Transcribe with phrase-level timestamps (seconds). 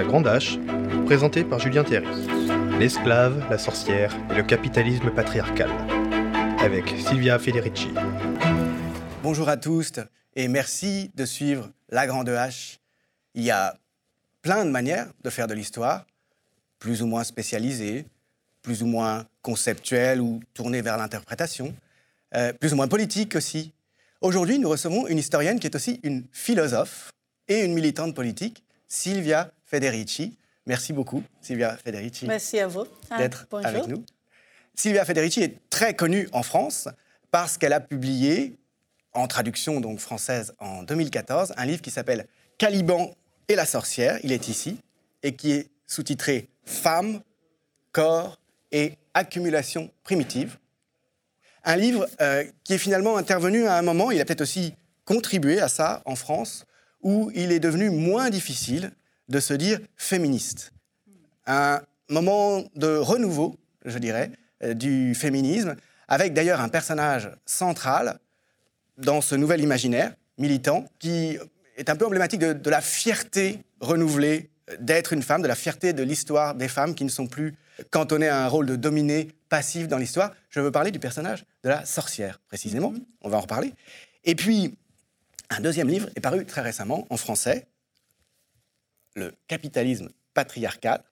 [0.00, 0.58] La Grande Hache,
[1.04, 2.06] présenté par Julien Théry.
[2.78, 5.68] L'esclave, la sorcière et le capitalisme patriarcal.
[6.58, 7.88] Avec Silvia Federici.
[9.22, 9.92] Bonjour à tous
[10.34, 12.78] et merci de suivre La Grande Hache.
[13.34, 13.76] Il y a
[14.40, 16.06] plein de manières de faire de l'histoire,
[16.78, 18.06] plus ou moins spécialisées,
[18.62, 21.74] plus ou moins conceptuelles ou tournées vers l'interprétation,
[22.34, 23.74] euh, plus ou moins politiques aussi.
[24.22, 27.10] Aujourd'hui, nous recevons une historienne qui est aussi une philosophe
[27.48, 30.36] et une militante politique, Silvia Federici.
[30.66, 32.26] Merci beaucoup, Silvia Federici.
[32.26, 34.04] Merci à vous ah, d'être avec nous.
[34.74, 36.88] Silvia Federici est très connue en France
[37.30, 38.58] parce qu'elle a publié,
[39.12, 42.26] en traduction donc française en 2014, un livre qui s'appelle
[42.58, 43.14] Caliban
[43.48, 44.18] et la sorcière.
[44.24, 44.78] Il est ici
[45.22, 47.20] et qui est sous-titré Femme,
[47.92, 48.40] corps
[48.72, 50.58] et accumulation primitive.
[51.64, 55.60] Un livre euh, qui est finalement intervenu à un moment, il a peut-être aussi contribué
[55.60, 56.64] à ça en France,
[57.02, 58.92] où il est devenu moins difficile
[59.30, 60.72] de se dire féministe.
[61.46, 61.80] Un
[62.10, 65.76] moment de renouveau, je dirais, euh, du féminisme,
[66.08, 68.18] avec d'ailleurs un personnage central
[68.98, 71.38] dans ce nouvel imaginaire militant qui
[71.76, 75.92] est un peu emblématique de, de la fierté renouvelée d'être une femme, de la fierté
[75.92, 77.54] de l'histoire des femmes qui ne sont plus
[77.90, 80.32] cantonnées à un rôle de dominé passif dans l'histoire.
[80.50, 82.92] Je veux parler du personnage de la sorcière, précisément.
[82.92, 83.04] Mm-hmm.
[83.22, 83.72] On va en reparler.
[84.24, 84.76] Et puis,
[85.48, 87.66] un deuxième livre est paru très récemment en français,
[89.14, 91.02] Le capitalisme patriarcal.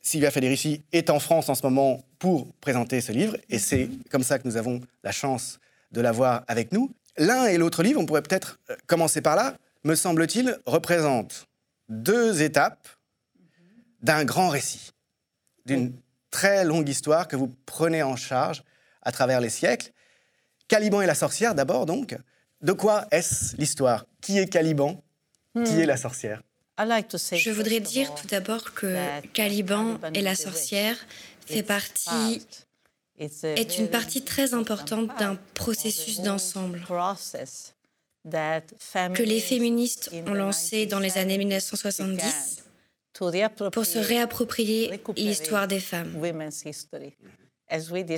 [0.00, 4.22] Sylvia Federici est en France en ce moment pour présenter ce livre, et c'est comme
[4.22, 5.58] ça que nous avons la chance
[5.92, 6.92] de l'avoir avec nous.
[7.18, 11.48] L'un et l'autre livre, on pourrait peut-être euh, commencer par là, me semble-t-il, représentent
[11.88, 12.88] deux étapes
[14.02, 14.92] d'un grand récit,
[15.64, 15.92] d'une
[16.30, 18.62] très longue histoire que vous prenez en charge
[19.02, 19.92] à travers les siècles.
[20.68, 22.16] Caliban et la sorcière, d'abord, donc.
[22.62, 24.06] De quoi est-ce l'histoire?
[24.20, 25.02] Qui est Caliban?
[25.54, 25.80] Qui hmm.
[25.80, 26.42] est la sorcière?
[26.78, 28.96] Je voudrais dire tout d'abord que
[29.32, 30.96] Caliban et la sorcière
[31.46, 32.42] fait partie
[33.18, 36.82] est une partie très importante d'un processus d'ensemble.
[39.14, 42.64] que les féministes ont lancé dans les années 1970
[43.72, 46.12] pour se réapproprier l'histoire des femmes.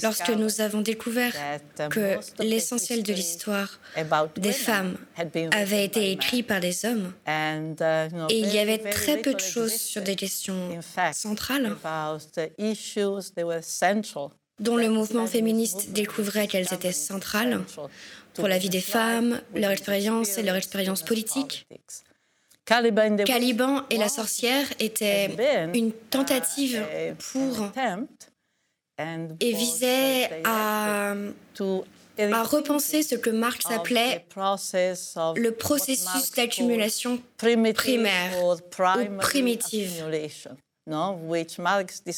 [0.03, 1.33] Lorsque nous avons découvert
[1.91, 3.81] que l'essentiel de l'histoire
[4.37, 4.97] des femmes
[5.53, 10.03] avait été écrit par des hommes, et il y avait très peu de choses sur
[10.03, 10.79] des questions
[11.13, 11.77] centrales,
[14.61, 17.63] dont le mouvement féministe découvrait qu'elles étaient centrales
[18.35, 21.67] pour la vie des femmes, leur expérience et leur expérience politique,
[22.67, 25.31] Caliban et la sorcière étaient
[25.73, 26.85] une tentative
[27.33, 27.73] pour
[28.99, 34.25] et visait à, à repenser ce que Marx appelait
[35.37, 38.57] le processus d'accumulation primaire ou
[39.19, 40.05] primitive.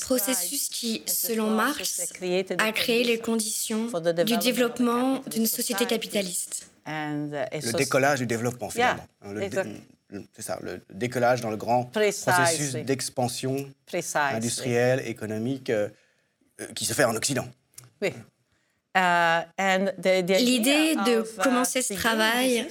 [0.00, 2.12] Processus qui, selon Marx,
[2.58, 3.86] a créé les conditions
[4.24, 6.70] du développement d'une société capitaliste.
[6.86, 9.06] Le décollage du développement, finalement.
[9.22, 13.70] Hein, c'est ça, le décollage dans le grand processus d'expansion
[14.14, 15.88] industrielle, économique euh,
[16.74, 17.48] qui se fait en Occident.
[18.02, 18.12] Oui.
[18.96, 19.44] Uh,
[20.40, 22.66] L'idée de uh, commencer ce travail,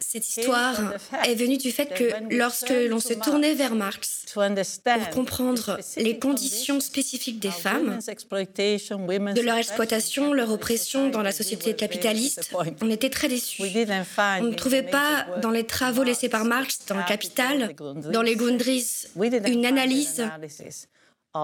[0.00, 0.94] cette histoire
[1.26, 6.80] est venue du fait que lorsque l'on se tournait vers Marx pour comprendre les conditions
[6.80, 12.50] spécifiques des femmes, de leur exploitation, leur oppression dans la société capitaliste,
[12.80, 13.60] on était très déçus.
[13.60, 17.74] On ne trouvait pas dans les travaux laissés par Marx dans le Capital,
[18.10, 19.08] dans les Gundries,
[19.46, 20.24] une analyse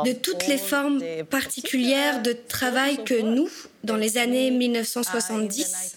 [0.05, 3.49] de toutes les formes particulières de travail que nous,
[3.85, 5.97] dans les années 1970,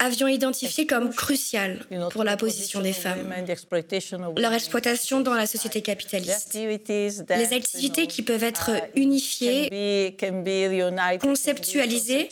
[0.00, 3.32] avions identifiées comme cruciales pour la position des femmes.
[4.36, 6.54] Leur exploitation dans la société capitaliste.
[6.54, 10.16] Les activités qui peuvent être unifiées,
[11.20, 12.28] conceptualisées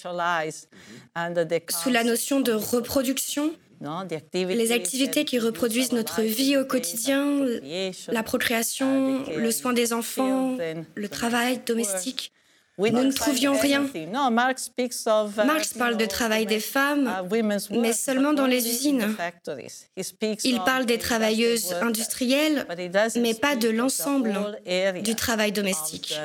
[1.82, 3.52] sous la notion de reproduction,
[4.32, 7.44] les activités qui reproduisent notre vie au quotidien,
[8.08, 10.56] la procréation, le soin des enfants,
[10.94, 12.32] le travail domestique.
[12.78, 13.86] Nous ne trouvions rien.
[14.30, 14.70] Marx
[15.78, 17.10] parle de travail des femmes,
[17.70, 19.14] mais seulement dans les usines.
[20.44, 22.66] Il parle des travailleuses industrielles,
[23.16, 24.58] mais pas de l'ensemble
[25.02, 26.18] du travail domestique.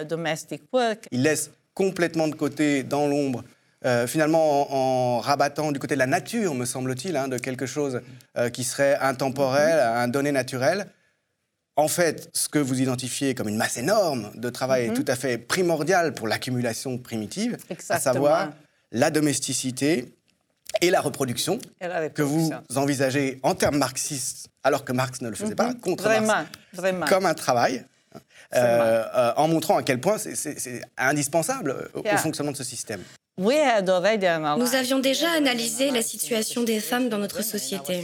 [1.12, 3.44] Il laisse complètement de côté, dans l'ombre,
[3.88, 8.02] euh, finalement en, rabattant du côté de la nature, me semble-t-il, hein, de quelque chose
[8.38, 10.04] euh, qui serait intemporel, mm-hmm.
[10.04, 10.88] un donné naturel.
[11.76, 14.94] En fait, ce que vous identifiez comme une masse énorme de travail est mm-hmm.
[14.94, 17.58] tout à fait primordial pour l'accumulation primitive,
[17.90, 18.52] à savoir
[18.92, 20.14] la domesticité
[20.82, 21.60] et la reproduction,
[22.14, 25.80] que vous envisagez en termes marxistes, alors que Marx ne le faisait pas, mhm.
[25.80, 26.50] contre Marx,
[27.10, 27.86] comme un travail,
[28.16, 28.20] euh,
[29.16, 33.02] euh, en montrant à quel point c'est indispensable au fonctionnement de ce système.
[33.40, 38.04] Nous avions déjà analysé la situation des femmes dans notre société.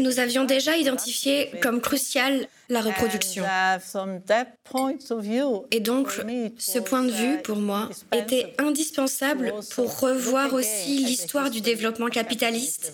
[0.00, 3.44] Nous avions déjà identifié comme crucial la reproduction.
[5.70, 6.08] Et donc,
[6.58, 12.92] ce point de vue, pour moi, était indispensable pour revoir aussi l'histoire du développement capitaliste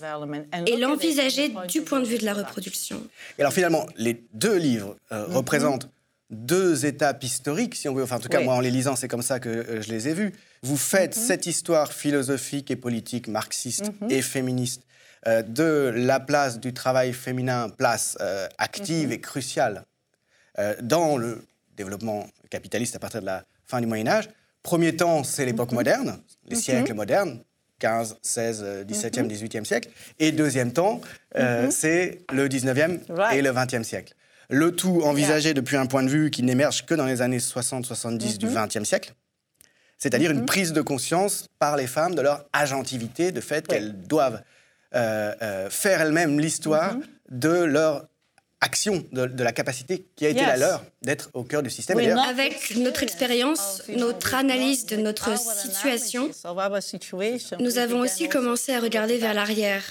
[0.67, 3.01] et l'envisager du point de vue de la reproduction.
[3.39, 5.33] Et alors finalement, les deux livres euh, mm-hmm.
[5.33, 5.89] représentent
[6.31, 8.03] deux étapes historiques, si on veut.
[8.03, 10.09] Enfin, en tout cas, moi, en les lisant, c'est comme ça que euh, je les
[10.09, 10.33] ai vus.
[10.63, 11.23] Vous faites mhm.
[11.23, 14.11] cette histoire philosophique et politique, marxiste mhm.
[14.11, 14.83] et féministe,
[15.27, 19.13] euh, de la place du travail féminin, place euh, active mhm.
[19.13, 19.85] et cruciale
[20.83, 21.47] dans le
[21.77, 24.29] développement capitaliste à partir de la fin du Moyen Âge.
[24.65, 27.45] Premier temps, c'est l'époque moderne, les siècles modernes,
[27.79, 29.89] 15, 16, 17e, 18e siècle.
[30.19, 31.01] Et deuxième temps,
[31.71, 32.99] c'est le 19e
[33.37, 34.15] et le 20e siècle.
[34.51, 38.39] Le tout envisagé depuis un point de vue qui n'émerge que dans les années 60-70
[38.39, 38.85] du XXe mm-hmm.
[38.85, 39.15] siècle,
[39.99, 40.47] c'est-à-dire une mm-hmm.
[40.47, 44.43] prise de conscience par les femmes de leur agentivité, de fait qu'elles doivent
[44.95, 47.03] euh, euh, faire elles-mêmes l'histoire mm-hmm.
[47.31, 48.09] de leur
[48.61, 51.99] action, de, la capacité qui a été la leur d'être au cœur du système.
[51.99, 56.31] Avec notre expérience, notre analyse de notre situation,
[57.61, 59.85] nous avons aussi commencé à regarder vers l'arrière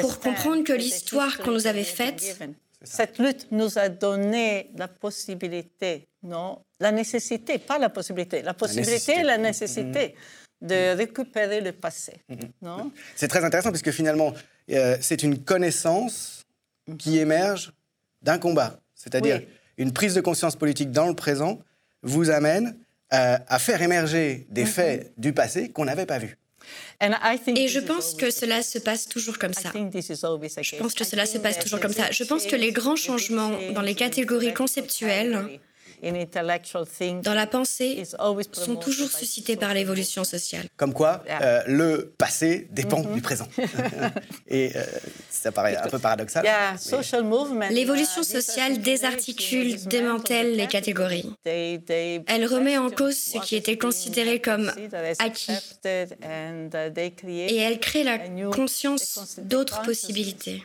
[0.00, 2.38] pour comprendre que l'histoire qu'on nous avait faite
[2.84, 9.20] cette lutte nous a donné la possibilité, non La nécessité, pas la possibilité, la possibilité
[9.20, 10.14] et la nécessité
[10.62, 10.66] mm-hmm.
[10.66, 12.14] de récupérer le passé.
[12.30, 12.50] Mm-hmm.
[12.62, 12.92] Non?
[13.16, 14.32] C'est très intéressant parce que finalement,
[14.70, 16.42] euh, c'est une connaissance
[16.98, 17.20] qui mm-hmm.
[17.20, 17.72] émerge
[18.22, 18.78] d'un combat.
[18.94, 19.42] C'est-à-dire
[19.76, 21.60] une prise de conscience politique dans le présent
[22.02, 22.76] vous amène
[23.12, 26.38] euh, à faire émerger des faits du passé qu'on n'avait pas vus.
[27.00, 29.70] Et je pense que cela se passe toujours comme ça.
[29.74, 32.10] Je pense que cela se passe toujours comme ça.
[32.10, 35.60] Je pense que les grands changements dans les catégories conceptuelles
[37.22, 38.04] dans la pensée
[38.52, 40.66] sont toujours suscités par l'évolution sociale.
[40.76, 43.14] Comme quoi, euh, le passé dépend mm-hmm.
[43.14, 43.48] du présent.
[44.48, 44.84] Et euh,
[45.30, 46.44] ça paraît un peu paradoxal.
[47.70, 51.30] L'évolution sociale désarticule, démantèle les catégories.
[51.44, 54.72] Elle remet en cause ce qui était considéré comme
[55.18, 55.52] acquis.
[55.84, 58.18] Et elle crée la
[58.50, 60.64] conscience d'autres possibilités.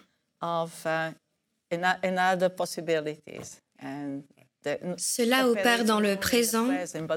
[4.97, 6.67] Cela opère dans le présent,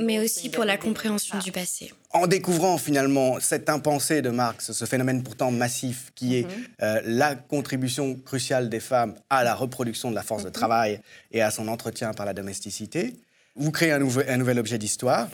[0.00, 1.92] mais aussi pour la compréhension du passé.
[2.10, 6.66] En découvrant finalement cette impensée de Marx, ce phénomène pourtant massif qui est mhm.
[6.82, 10.52] euh, la contribution cruciale des femmes à la reproduction de la force de mhm.
[10.54, 11.00] travail
[11.32, 13.14] et à son entretien par la domesticité,
[13.56, 15.28] vous créez un, un nouvel objet d'histoire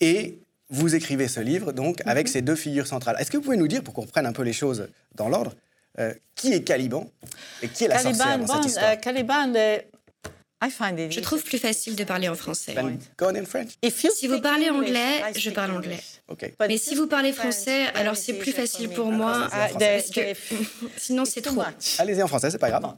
[0.00, 0.38] et
[0.68, 2.32] vous écrivez ce livre donc avec mhm.
[2.32, 3.16] ces deux figures centrales.
[3.18, 5.54] Est-ce que vous pouvez nous dire, pour qu'on reprenne un peu les choses dans l'ordre,
[5.98, 7.10] euh, qui est Caliban
[7.62, 8.92] et qui est la sorcière dans cette histoire?
[8.92, 9.52] euh, Caliban,
[10.62, 12.74] je trouve plus facile de parler en français.
[13.90, 16.00] Si vous parlez anglais, je parle anglais.
[16.68, 20.34] Mais si vous parlez français, alors c'est plus facile pour moi parce que
[20.96, 21.62] sinon c'est trop.
[21.98, 22.96] Allez-y en français, c'est pas grave.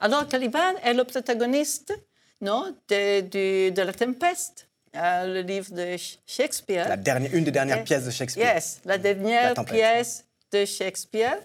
[0.00, 1.94] Alors Caliban est le protagoniste
[2.40, 5.96] non, de, de, La Tempeste, euh, le livre de
[6.26, 6.86] Shakespeare.
[6.88, 8.54] La dernière, une des dernières pièces de Shakespeare.
[8.54, 11.38] Yes, la dernière pièce de Shakespeare.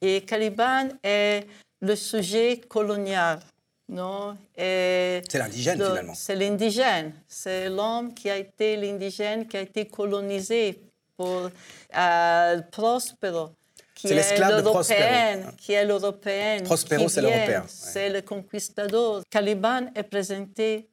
[0.00, 1.46] Et Caliban est
[1.80, 3.40] le sujet colonial.
[3.88, 6.14] Non C'est l'indigène finalement.
[6.14, 7.12] C'est l'indigène.
[7.28, 10.82] C'est l'homme qui a été l'indigène, qui a été colonisé
[11.16, 11.50] pour
[11.96, 13.50] euh, Prospero.
[13.94, 15.52] C'est l'esclave de Prospero.
[15.56, 16.64] Qui est l'européenne.
[16.64, 17.64] Prospero, c'est l'européen.
[17.68, 19.22] C'est le conquistador.
[19.30, 20.88] Caliban est présenté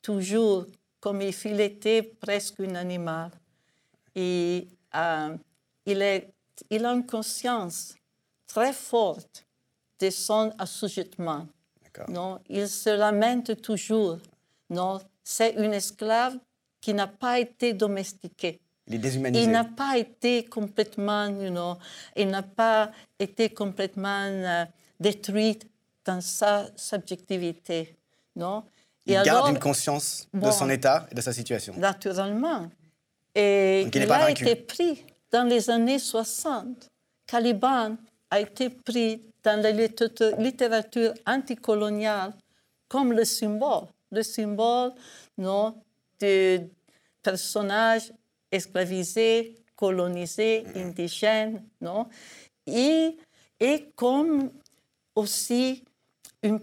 [0.00, 0.66] toujours
[1.00, 3.30] comme il était presque un animal.
[4.14, 5.36] Et euh,
[5.84, 6.32] il, est,
[6.70, 7.94] il a une conscience
[8.46, 9.44] très forte
[10.00, 11.46] de son assujettement.
[12.08, 14.18] Non, il se lamente toujours.
[14.70, 16.38] Non, c'est une esclave
[16.80, 18.60] qui n'a pas été domestiquée.
[18.86, 19.44] Il est déshumanisé.
[19.44, 21.76] Il n'a pas été complètement, you know,
[22.14, 24.64] il n'a pas été complètement euh,
[25.00, 25.58] détruit
[26.04, 27.96] dans sa subjectivité.
[28.36, 28.64] Non?
[29.06, 31.74] Il garde une conscience de son état et de sa situation.
[31.76, 32.68] Naturellement.
[33.34, 36.88] Et il, a été pris dans les années 60.
[37.26, 37.96] Caliban
[38.30, 42.34] a été pris dans la littérature anticoloniale
[42.88, 44.92] comme le symbole, le symbole
[45.38, 45.80] non,
[46.20, 46.62] de
[47.22, 48.12] personnages
[48.50, 52.08] esclavisés, colonisés, indigènes, non,
[52.66, 53.16] et,
[53.60, 54.50] et comme
[55.14, 55.84] aussi
[56.42, 56.58] un,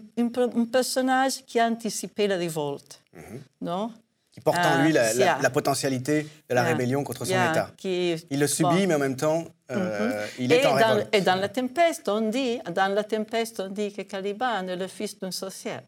[0.66, 3.02] personnage qui a anticipé la révolte.
[3.14, 3.40] Mm-hmm.
[3.62, 3.92] non?
[4.34, 7.70] Qui porte en lui la, potentialité de la rébellion contre son État.
[7.84, 10.28] il le subit, mais en même temps, euh, mm-hmm.
[10.40, 11.14] il est en révolte.
[11.14, 14.88] Et dans la tempête, on dit, dans la tempête, on dit que Caliban est le
[14.88, 15.82] fils d'une sorcière.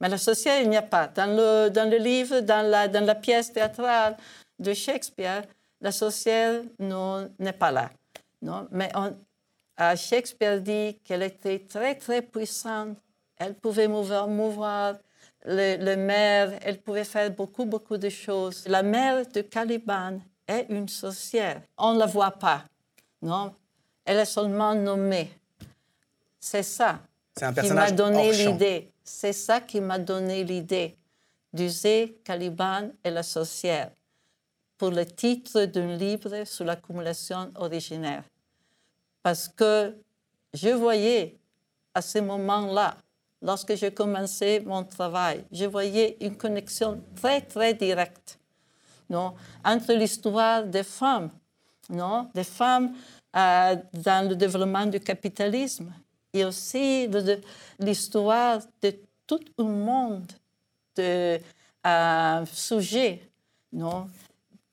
[0.00, 1.06] Mais la sorcière, il n'y a pas.
[1.06, 4.16] Dans le, dans le livre, dans la, dans la pièce théâtrale
[4.58, 5.42] de Shakespeare,
[5.80, 6.62] la sorcière
[7.38, 7.90] n'est pas là.
[8.42, 8.66] Non?
[8.72, 9.14] Mais on,
[9.94, 12.98] Shakespeare dit qu'elle était très, très puissante.
[13.36, 14.96] Elle pouvait mouvoir, mouvoir
[15.44, 18.66] le, le maire, elle pouvait faire beaucoup, beaucoup de choses.
[18.66, 21.62] La mère de Caliban est une sorcière.
[21.78, 22.64] On ne la voit pas,
[23.22, 23.54] non?
[24.04, 25.30] Elle est seulement nommée.
[26.38, 27.00] C'est ça
[27.34, 28.90] qui m'a donné l'idée.
[29.04, 30.96] C'est ça qui m'a donné l'idée
[31.52, 33.90] d'user Caliban et la sorcière
[34.78, 38.24] pour le titre d'un livre sur l'accumulation originaire.
[39.22, 39.94] Parce que
[40.54, 41.36] je voyais
[41.92, 42.96] à ce moment-là
[43.42, 48.40] lorsque j'ai commencé mon travail, je voyais une connexion très, très directe
[49.10, 51.30] non, entre l'histoire des femmes,
[51.90, 52.94] non, des femmes
[53.36, 55.92] euh, dans le développement du capitalisme
[56.32, 57.08] et aussi
[57.78, 58.94] l'histoire de
[59.26, 60.32] tout un monde
[60.96, 61.40] de
[61.86, 63.20] euh, sujets,
[63.72, 64.06] non,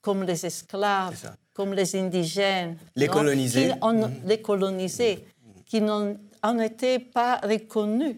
[0.01, 4.11] comme les esclaves, comme les indigènes, les colonisés, qui mm-hmm.
[4.25, 5.27] les colonisés,
[5.65, 6.15] qui n'ont
[6.61, 8.17] été pas reconnus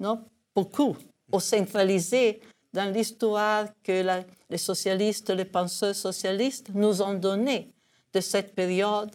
[0.00, 0.96] non, beaucoup,
[1.32, 2.40] ou centralisé
[2.72, 4.04] dans l'histoire que
[4.48, 7.72] les socialistes, les penseurs socialistes nous ont donnée
[8.12, 9.10] de cette période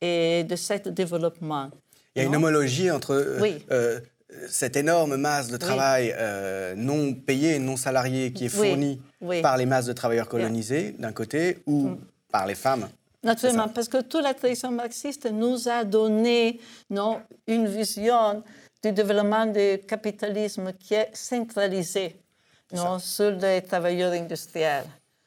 [0.00, 1.70] et de ce développement.
[2.14, 4.00] Il y a une homologie entre euh, euh,
[4.48, 9.00] cette énorme masse de travail euh, non payé, non salarié qui est fournie
[9.42, 11.98] par les masses de travailleurs colonisés d'un côté ou mm.
[12.30, 12.88] par les femmes.
[13.22, 18.44] Naturellement, parce que toute la tradition marxiste nous a donné non, une vision
[18.82, 22.16] du développement du capitalisme qui est centralisé
[22.72, 24.84] non, sur les travailleurs industriels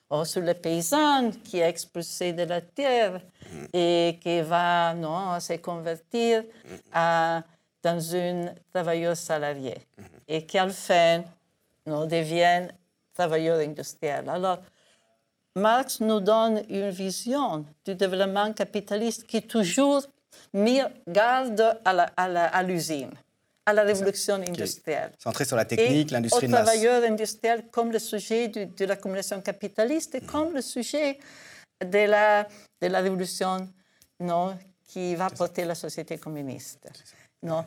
[0.10, 3.66] ou sur les paysans qui est expulsé de la terre mm.
[3.74, 6.76] et qui va non, se convertir mm.
[6.94, 7.44] à,
[7.82, 10.04] dans un travailleur salarié mm-hmm.
[10.28, 11.24] et qui, à la fin,
[11.86, 12.68] non, devient
[13.14, 14.30] travailleur industriel.
[14.30, 14.60] Alors,
[15.56, 20.04] Marx nous donne une vision du développement capitaliste qui toujours
[21.08, 23.12] garde à l'usine
[23.66, 25.12] à la révolution industrielle.
[25.20, 26.66] Centré sur la technique, l'industrie de masse.
[26.66, 31.20] travailleurs industriels comme le sujet de, l'accumulation capitaliste et comme le sujet
[31.84, 32.48] de la,
[32.82, 33.68] de la révolution
[34.20, 36.88] non, qui va porter la société communiste.
[37.44, 37.66] Non.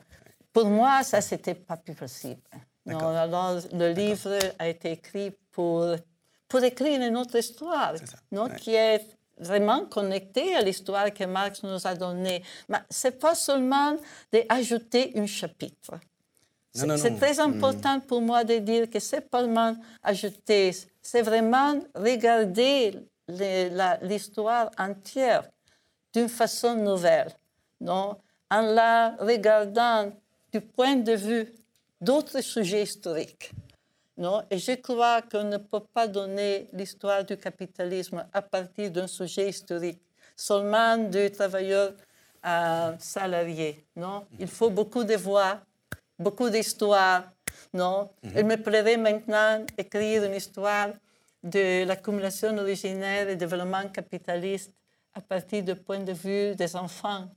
[0.52, 2.42] Pour moi, ça, c'était pas plus possible.
[2.86, 5.96] Non, alors, le livre a été écrit pour,
[6.48, 7.94] pour écrire une autre histoire,
[8.30, 9.04] non, qui est
[9.38, 12.42] vraiment connecté à l'histoire que Marx nous a donnée.
[12.68, 13.96] Mais ce n'est pas seulement
[14.32, 15.94] d'ajouter un chapitre.
[16.74, 17.40] C'est très mm.
[17.40, 22.98] important pour moi de dire que c'est pas seulement ajouter, c'est vraiment regarder
[24.02, 25.44] l'histoire entière
[26.12, 27.30] d'une façon nouvelle,
[27.80, 28.16] non?
[28.50, 30.12] en la regardant
[30.52, 31.52] du point de vue
[32.00, 33.50] d'autres sujets historiques.
[34.16, 34.42] Non?
[34.50, 39.48] Et je crois qu'on ne peut pas donner l'histoire du capitalisme à partir d'un sujet
[39.48, 40.00] historique,
[40.36, 41.94] seulement du travailleur
[42.46, 43.84] euh, salarié.
[43.96, 44.24] Non?
[44.38, 45.58] Il faut beaucoup de voix,
[46.18, 47.24] beaucoup d'histoires.
[47.72, 48.10] Non?
[48.22, 48.32] Mhm.
[48.36, 50.90] Il me plairait maintenant écrire une histoire
[51.42, 54.72] de l'accumulation originaire et développement capitaliste
[55.12, 57.28] à partir du point de vue des enfants.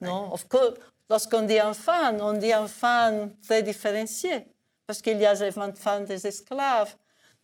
[0.00, 0.32] Non?
[0.32, 0.78] Of course,
[1.10, 4.46] lorsqu'on dit enfants, on dit enfants très différenciés
[4.86, 6.94] parce qu'il y a les enfants des esclaves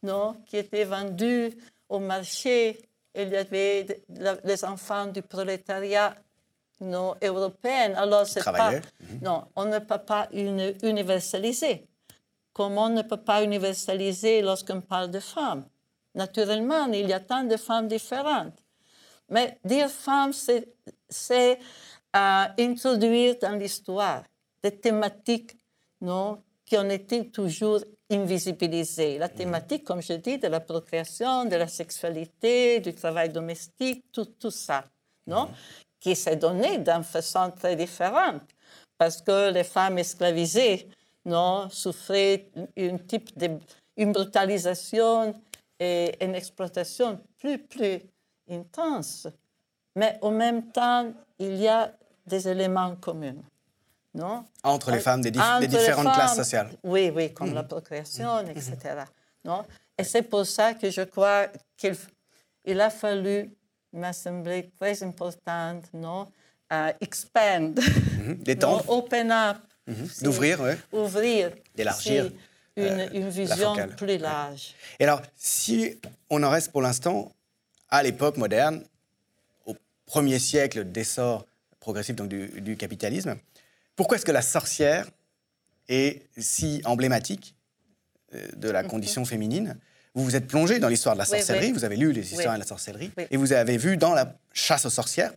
[0.02, 1.56] non, qui étaient vendus
[1.88, 2.78] au marché.
[3.14, 4.04] Il y avait
[4.44, 6.14] les enfants du prolétariat
[6.80, 7.94] non, européen.
[7.96, 9.20] Alors, c'est pas, mhm.
[9.22, 11.86] non, on ne peut pas universaliser.
[12.52, 15.66] Comme on ne peut pas universaliser lorsqu'on parle de femmes?
[16.14, 18.58] Naturellement, il y a tant de femmes différentes.
[19.28, 21.58] Mais dire femme, c'est
[22.16, 24.22] euh, introduire dans l'histoire
[24.62, 25.56] des thématiques
[26.00, 29.16] non, qui ont été toujours invisibilisées.
[29.16, 34.26] La thématique, comme je dis, de la procréation, de la sexualité, du travail domestique, tout,
[34.26, 34.84] tout ça,
[35.26, 35.46] non?
[35.46, 35.54] Mhm.
[35.98, 38.42] qui s'est donné d'une façon très différente,
[38.98, 40.88] parce que les femmes esclavisées
[41.24, 43.58] non, souffraient un type de
[43.96, 45.34] une brutalisation
[45.80, 48.00] et une exploitation plus, plus
[48.48, 49.26] intense.
[49.96, 51.92] Mais en même temps, il y a
[52.26, 53.42] des éléments communs.
[54.62, 56.70] Entre les femmes des, différentes classes sociales.
[56.82, 57.68] Oui, oui, comme la mm.
[57.68, 58.50] procréation, mm.
[58.50, 58.76] etc.
[59.44, 59.64] Non?
[59.96, 61.46] Et c'est pour ça que je crois
[61.76, 61.96] qu'il
[62.64, 63.50] il a fallu,
[63.92, 66.28] m'a semblé très important, non?
[66.70, 68.82] Uh, expand, mm-hmm.
[68.88, 69.56] open up,
[69.88, 70.22] mm-hmm.
[70.22, 70.72] d'ouvrir, oui.
[70.92, 72.30] Ouvrir, d'élargir.
[72.76, 74.74] une, vision plus large.
[75.00, 75.98] Et alors, si
[76.28, 77.32] on en reste pour l'instant
[77.88, 78.84] à l'époque moderne,
[79.64, 79.74] au
[80.04, 81.46] premier siècle d'essor
[81.80, 83.36] progressif donc, du, capitalisme,
[83.98, 85.10] pourquoi est-ce que la sorcière
[85.88, 87.56] est si emblématique
[88.32, 88.88] euh, de la mhm.
[88.88, 89.76] condition féminine?
[90.14, 92.60] Vous vous êtes plongé dans l'histoire de la sorcellerie, vous avez lu les histoires de
[92.60, 95.32] la sorcellerie, et vous avez vu dans la chasse aux sorcières,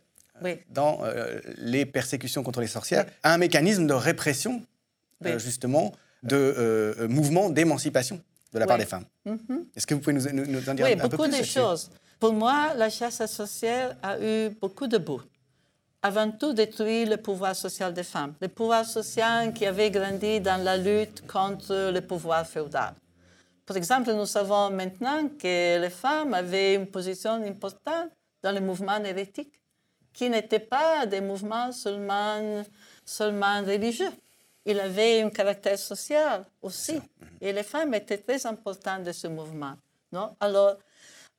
[0.70, 4.64] dans euh, les persécutions contre les sorcières, un mécanisme de répression,
[5.26, 8.22] euh, justement, de mouvement d'émancipation
[8.54, 9.06] de la part des femmes.
[9.26, 9.66] Mhm.
[9.76, 11.90] Est-ce que vous pouvez nous, en dire un, peu plus beaucoup de choses.
[12.20, 15.24] Pour moi, la chasse aux sorcières a eu beaucoup de bouts
[16.04, 20.62] avant tout détruire le pouvoir social des femmes, le pouvoir social qui avait grandi dans
[20.64, 22.94] la lutte contre le pouvoir féodal.
[23.66, 28.10] Par exemple, nous savons maintenant que les femmes avaient une position importante
[28.42, 29.62] dans les mouvements hérétiques,
[30.14, 32.64] qui n'étaient pas des mouvements seulement,
[33.06, 34.12] seulement religieux.
[34.66, 37.02] Il avait un caractère social aussi.
[37.40, 39.76] Et les femmes étaient très importantes de ce mouvement.
[40.12, 40.36] Non?
[40.40, 40.78] Alors,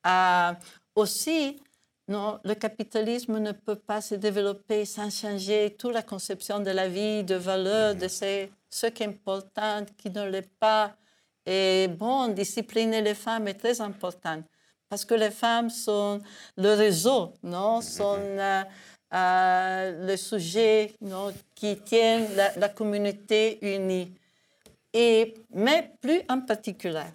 [0.07, 0.52] euh,
[0.95, 1.61] aussi,
[2.09, 6.88] non, le capitalisme ne peut pas se développer sans changer toute la conception de la
[6.88, 10.97] vie, de valeur, de ce, ce qui est important, qui ne l'est pas.
[11.47, 14.42] Et bon, discipliner les femmes est très important
[14.88, 16.21] parce que les femmes sont
[16.59, 18.62] le réseau, non, sont euh,
[19.14, 24.12] euh, le sujet non, qui tient la, la, communauté unie.
[24.92, 27.11] Et, mais plus en particulier,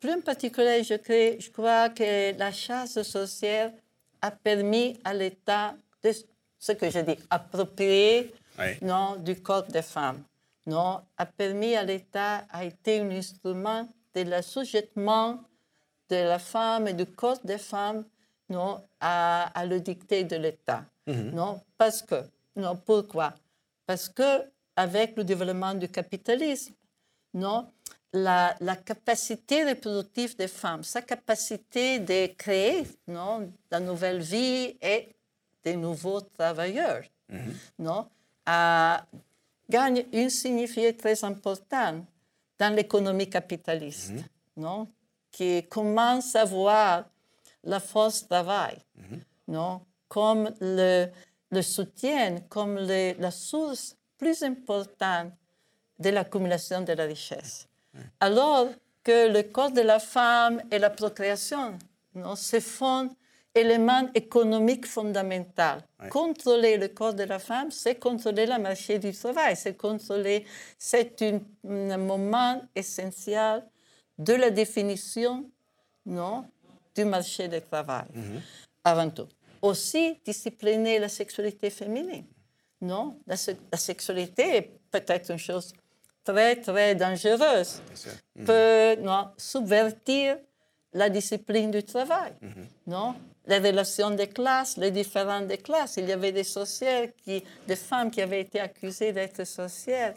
[0.00, 0.94] plus en particulier, je,
[1.38, 3.74] je crois que la chasse sociale
[4.22, 6.12] a permis à l'État de
[6.58, 8.32] ce que je dis, approprier
[8.80, 10.22] non, du corps des femmes.
[10.66, 15.40] Non, a permis à l'État, a été un instrument de l'assujettement
[16.08, 18.04] de la femme et du corps des femmes
[18.48, 20.84] non, à, à le dicté de l'État.
[21.06, 21.30] Mhm.
[21.34, 22.22] Non, parce que,
[22.54, 23.34] non, pourquoi?
[23.86, 24.44] Parce que
[24.76, 26.74] avec le développement du capitalisme,
[27.34, 27.68] non,
[28.12, 35.08] la, capacité reproductive des femmes, sa capacité de créer non, la nouvelle vie et
[35.64, 37.54] des nouveaux travailleurs, mhm.
[37.78, 38.06] non,
[39.70, 42.04] gagne une signification très importante
[42.58, 44.24] dans l'économie capitaliste, mhm.
[44.56, 44.88] non,
[45.30, 47.04] qui commence à voir
[47.64, 49.20] la force travail mhm.
[49.48, 51.06] non, comme le,
[51.50, 55.32] le soutien, comme la source plus importante
[55.98, 57.68] de l'accumulation de la richesse
[58.20, 58.68] alors
[59.02, 61.78] que le corps de la femme et la procréation
[62.14, 63.10] non, se font
[63.54, 65.82] éléments économiques fondamentaux.
[66.10, 70.46] Contrôler le corps de la femme, c'est contrôler le marché du travail, c'est contrôler,
[70.78, 71.22] c'est
[71.68, 73.64] un moment essentiel
[74.18, 75.50] de la définition
[76.06, 76.44] non,
[76.94, 78.40] du marché du travail, mhm.
[78.84, 79.28] avant tout.
[79.60, 82.24] Aussi, discipliner la sexualité féminine.
[82.80, 83.36] Non, la,
[83.70, 85.72] la sexualité est peut-être une chose
[86.24, 87.80] très, très dangereuse,
[88.38, 88.44] mm-hmm.
[88.44, 90.36] peut non, subvertir
[90.92, 92.32] la discipline du travail.
[92.42, 92.66] Mm-hmm.
[92.86, 93.14] Non?
[93.46, 95.96] Les relations des classes, les différentes des classes.
[95.96, 100.14] Il y avait des sorcières, qui, des femmes qui avaient été accusées d'être sorcières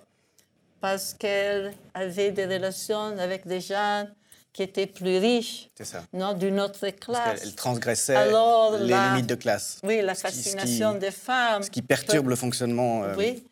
[0.80, 4.06] parce qu'elles avaient des relations avec des gens
[4.54, 5.70] qui étaient plus riches,
[6.14, 7.42] non, d'une autre classe.
[7.44, 8.32] Elles transgressaient
[8.80, 9.80] les limites de classe.
[9.84, 11.64] Oui, la fascination des femmes.
[11.64, 13.44] Ce qui perturbe le fonctionnement euh, oui,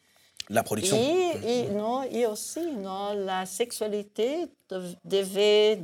[0.53, 0.97] la production.
[0.97, 4.45] Et, non, et aussi, non, la sexualité
[5.03, 5.79] devait,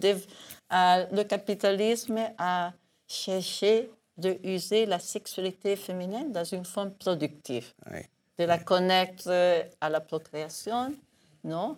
[0.72, 2.72] euh, le capitalisme a
[3.08, 7.74] cherché de user la sexualité féminine dans une forme productive,
[8.38, 10.94] de la connecter à la procréation,
[11.44, 11.78] non,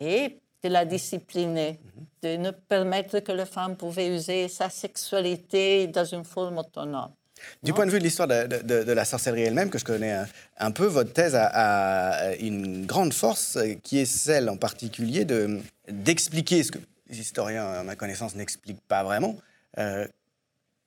[0.00, 1.80] et de la discipliner,
[2.22, 7.12] de ne permettre que la femme pouvait user sa sexualité dans une forme autonome.
[7.62, 10.16] Du point de vue de l'histoire de, la sorcellerie elle-même, que je connais
[10.58, 15.26] un, peu, votre thèse a, une grande force euh, qui est celle en particulier
[15.88, 16.78] d'expliquer ce que
[17.08, 19.36] les historiens, à ma connaissance, n'expliquent pas vraiment,
[19.78, 20.06] euh,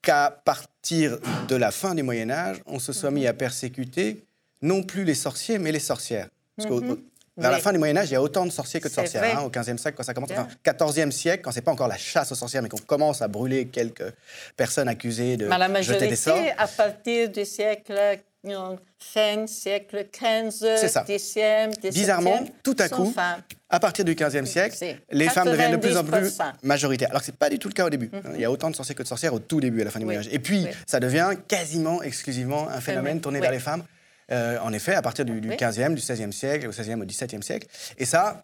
[0.01, 4.23] qu'à partir de la fin du Moyen Âge, on se soit mis à persécuter
[4.61, 6.29] non plus les sorciers, mais les sorcières.
[6.57, 6.69] Parce.
[7.37, 9.23] Vers la fin du Moyen Âge, il y a autant de sorciers que de sorcières.
[9.37, 11.97] Hein, au XVe siècle, quand ça commence, enfin, XIVe siècle, quand c'est pas encore la
[11.97, 14.13] chasse aux sorcières, mais qu'on commence à brûler quelques
[14.55, 16.39] personnes accusées de mais la jeter des sorts.
[16.57, 18.19] à partir du siècle
[18.99, 23.13] fin, siècle XV, Xe, XVIIe, Bizarrement, tout à coup,
[23.69, 24.77] à partir du XVe siècle,
[25.11, 27.09] les femmes deviennent de plus en plus majoritaires.
[27.09, 28.09] Alors que c'est pas du tout le cas au début.
[28.11, 28.33] Mhm.
[28.35, 29.99] Il y a autant de sorciers que de sorcières au tout début, à la fin
[29.99, 30.29] du Moyen Âge.
[30.31, 33.83] Et puis, ça devient quasiment exclusivement un phénomène tourné vers les femmes.
[34.31, 37.41] Euh, en effet, à partir du, du 15e, du 16e siècle, au 16e, au 17e
[37.41, 37.67] siècle.
[37.97, 38.43] Et ça,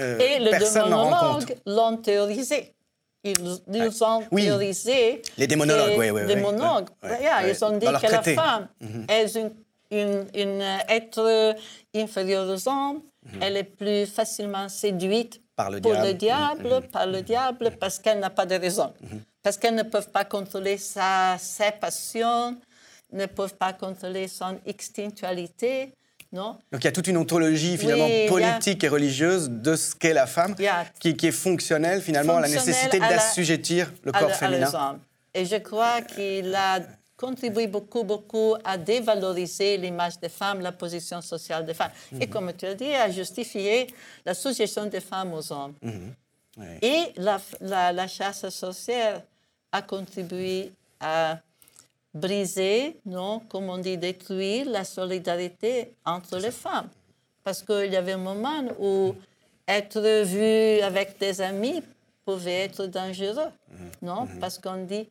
[0.00, 1.52] euh, Et le personne n'en rend compte.
[1.66, 2.74] l'ont théorisé.
[3.22, 3.34] Ils,
[3.72, 5.22] ils ont théorisé.
[5.38, 6.22] Les démonologues, oui, oui.
[6.26, 9.06] Les démonologues, ils ont dit que la femme mhm.
[9.08, 9.36] est
[10.34, 11.54] une, être
[11.94, 13.42] inférieure aux hommes, mhm.
[13.42, 16.08] elle est plus facilement séduite par le pour diable.
[16.08, 16.88] le diable, Mhm.
[16.90, 18.92] par le diable, parce qu'elles n'ont pas de raison.
[19.42, 22.58] Parce qu'elles ne peuvent pas contrôler sa, ses passions,
[23.14, 25.92] ne peuvent pas contrôler son extinctualité.
[26.32, 26.58] Non?
[26.72, 29.94] Donc il y a toute une ontologie finalement Oui, a- politique et religieuse de ce
[29.94, 33.92] qu'est la femme, a- qui, qui est fonctionnelle finalement à la nécessité à la- d'assujettir
[34.02, 34.98] le à corps le- féminin.
[35.32, 36.80] Et je crois qu'il a
[37.16, 41.92] contribué beaucoup, beaucoup à dévaloriser l'image des femmes, la position sociale des femmes.
[42.10, 42.22] Mhm.
[42.22, 43.86] Et comme tu as dit, à justifier
[44.26, 45.74] la suggestion des femmes aux hommes.
[45.82, 46.14] Mhm.
[46.56, 46.66] Oui.
[46.82, 49.22] Et la, la- la chasse sorcière
[49.70, 51.38] a contribué à
[52.14, 56.88] briser, non, comme on dit, détruire la solidarité entre les femmes.
[57.42, 59.14] Parce qu'il y avait un moment où
[59.66, 61.82] être vu avec des amis
[62.24, 63.50] pouvait être dangereux,
[64.00, 65.08] non Parce qu'on dit...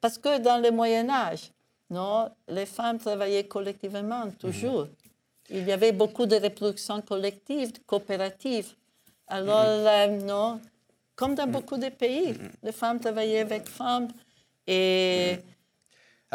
[0.00, 1.52] Parce que dans le Moyen Âge,
[1.90, 4.88] non, les femmes travaillaient collectivement, toujours.
[5.50, 8.68] Il y avait beaucoup de reproduction collective, coopérative.
[9.28, 10.60] Alors, euh, non,
[11.14, 14.08] comme dans beaucoup de pays, les femmes travaillaient avec femmes
[14.66, 15.38] et...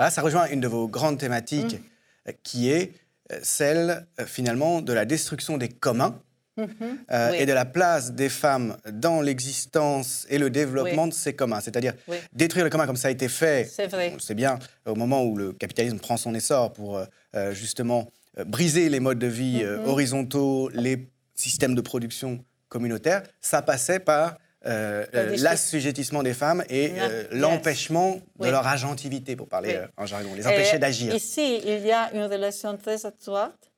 [0.01, 2.29] Alors là, ça rejoint une de vos grandes thématiques, Mm.
[2.29, 2.91] euh, qui est
[3.31, 6.19] euh, celle euh, finalement de la destruction des communs
[6.59, 7.31] euh, Mm-hmm.
[7.31, 7.37] Oui.
[7.39, 11.09] et de la place des femmes dans l'existence et le développement Oui.
[11.09, 11.59] de ces communs.
[11.61, 12.17] C'est-à-dire Oui.
[12.33, 14.11] détruire le commun comme ça a été fait, C'est vrai.
[14.15, 16.97] on sait bien, au moment où le capitalisme prend son essor pour
[17.35, 18.09] euh, justement
[18.39, 19.85] euh, briser les modes de vie Mm-hmm.
[19.85, 26.89] horizontaux, les systèmes de production communautaires, ça passait par euh, euh, l'assujettissement des femmes et
[26.89, 27.03] Yeah.
[27.09, 27.41] euh, Yes.
[27.41, 28.51] l'empêchement de Oui.
[28.51, 29.87] leur agentivité, pour parler Oui.
[29.97, 31.13] en jargon, les empêcher d'agir.
[31.15, 33.71] Ici, il y a une relation très étroite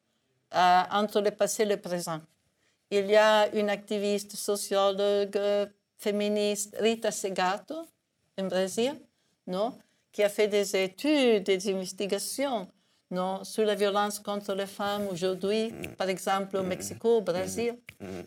[0.52, 2.20] entre le passé et le présent.
[2.92, 5.40] Il y a une activiste sociologue
[5.98, 7.86] féministe, Rita Segato,
[8.38, 8.94] en Brésil,
[9.48, 9.74] non,
[10.12, 12.68] qui a fait des études, des investigations
[13.10, 17.76] non, sur la violence contre les femmes aujourd'hui, par exemple au Mexique, au Brésil.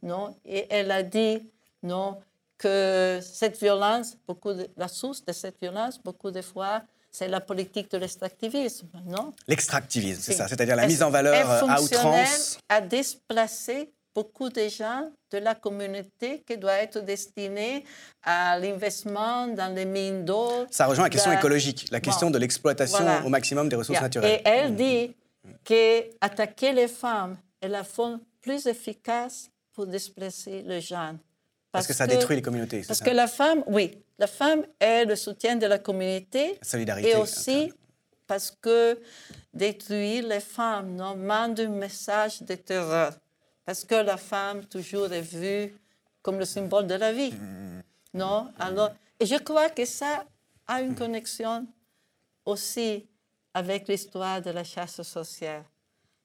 [0.02, 1.48] Non, et elle a dit
[1.82, 2.18] non,
[2.58, 7.40] que cette violence, beaucoup de, la source de cette violence, beaucoup de fois, c'est la
[7.40, 9.32] politique de l'extractivisme, non?
[9.48, 12.58] L'extractivisme, c'est ça, c'est-à-dire la mise en valeur euh, à outrance.
[12.68, 17.84] a déplacé beaucoup de gens de la communauté qui doit être destinée
[18.22, 20.66] à l'investissement dans les mines d'eau.
[20.70, 23.24] Ça rejoint la question écologique, la question Bon, de l'exploitation voilà.
[23.24, 24.08] au maximum des ressources Yeah.
[24.08, 24.40] naturelles.
[24.44, 25.14] Et elle dit
[25.64, 31.16] qu'attaquer les femmes est la forme plus efficace pour déplacer les gens.
[31.76, 35.04] Parce que ça détruit les communautés, Parce ça que la femme, oui, la femme est
[35.04, 36.58] le soutien de la communauté.
[36.60, 37.72] La solidarité, Et aussi
[38.26, 39.00] parce que
[39.52, 43.12] détruire les femmes non, mande un message de terreur.
[43.64, 45.74] Parce que la femme toujours est vue
[46.22, 47.34] comme le symbole de la vie.
[48.14, 48.52] Non?
[48.58, 50.24] Alors, et je crois que ça
[50.66, 51.66] a une connexion
[52.44, 53.06] aussi
[53.54, 55.64] avec l'histoire de la chasse sorcière.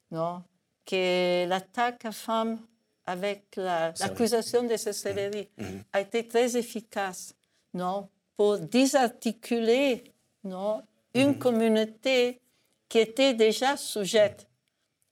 [0.09, 0.43] Non?
[0.85, 2.59] Que l'attaque à femmes
[3.05, 5.49] avec la- l'accusation de sorcellerie
[5.93, 7.33] a été très efficace
[7.73, 8.07] non?
[8.37, 10.03] pour désarticuler
[10.43, 10.81] non?
[11.13, 12.39] une communauté
[12.87, 14.47] qui était déjà sujette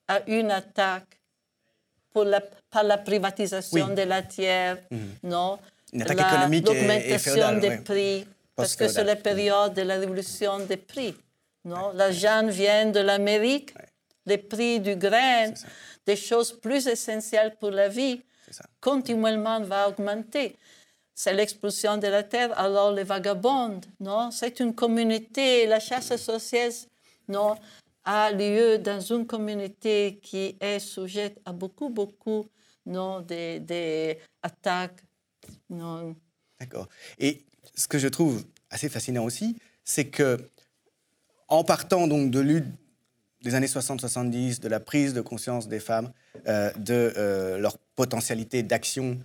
[0.08, 1.20] à une attaque
[2.12, 3.96] pour la, par la privatisation Oui.
[3.96, 4.78] de la terre,
[5.24, 5.60] non?
[5.94, 7.78] La- et- et l'augmentation féodale, des oui.
[7.84, 11.16] prix, parce que c'est la période de la révolution des prix.
[11.66, 11.92] Non?
[11.94, 13.74] L'argent vient de l'Amérique,
[14.26, 15.54] les prix du grain,
[16.06, 18.22] des choses plus essentielles pour la vie,
[18.82, 20.56] continuellement va augmenter.
[21.14, 24.32] C'est l'explosion de la terre, alors les vagabonds, non?
[24.32, 26.72] C'est une communauté, la chasse sorcière,
[27.28, 27.58] non?
[28.06, 32.48] a lieu dans une communauté qui est sujette à beaucoup, beaucoup,
[32.86, 33.22] non?
[33.22, 35.04] Des, des attaques,
[35.70, 36.16] non?
[36.60, 36.88] D'accord.
[37.18, 40.38] Et ce que je trouve assez fascinant aussi, c'est que
[41.48, 42.68] en partant donc de lutte
[43.44, 46.12] des années 60-70, de la prise de conscience des femmes,
[46.48, 49.18] euh, de euh, leur potentialité d'action,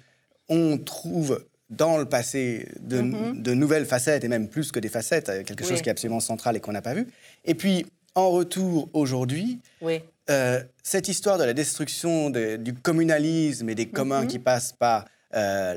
[0.49, 3.01] on trouve dans le passé de,
[3.35, 5.69] de nouvelles facettes, et même plus que des facettes, euh, quelque Oui.
[5.71, 7.07] chose qui est absolument central et qu'on n'a pas vu.
[7.45, 10.01] Et puis, en retour aujourd'hui, Oui.
[10.31, 15.07] euh, cette histoire de la destruction de- du communalisme et des communs qui passent par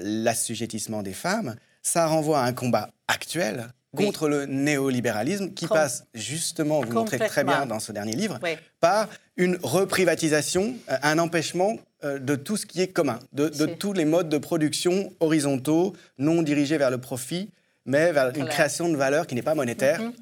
[0.04, 4.06] l'assujettissement des femmes, ça renvoie à un combat actuel Oui.
[4.06, 8.38] contre le néolibéralisme qui Com- passe justement, vous montrez très bien dans ce dernier livre,
[8.44, 8.58] Oui.
[8.82, 13.94] par une reprivatisation, euh, un empêchement euh, de tout ce qui est commun, de, tous
[13.94, 17.50] les modes de production horizontaux, non dirigés vers le profit,
[17.86, 20.14] mais vers une création de valeur qui n'est pas monétaire, Mhm.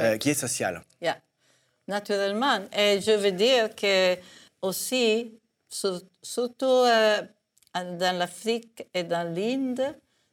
[0.00, 0.82] euh, qui est sociale.
[1.00, 1.16] Yeah.
[1.88, 2.58] Naturellement.
[2.76, 4.16] Et je veux dire que
[4.60, 5.32] aussi,
[5.68, 7.22] sur- surtout euh,
[7.74, 9.82] dans l'Afrique et dans l'Inde,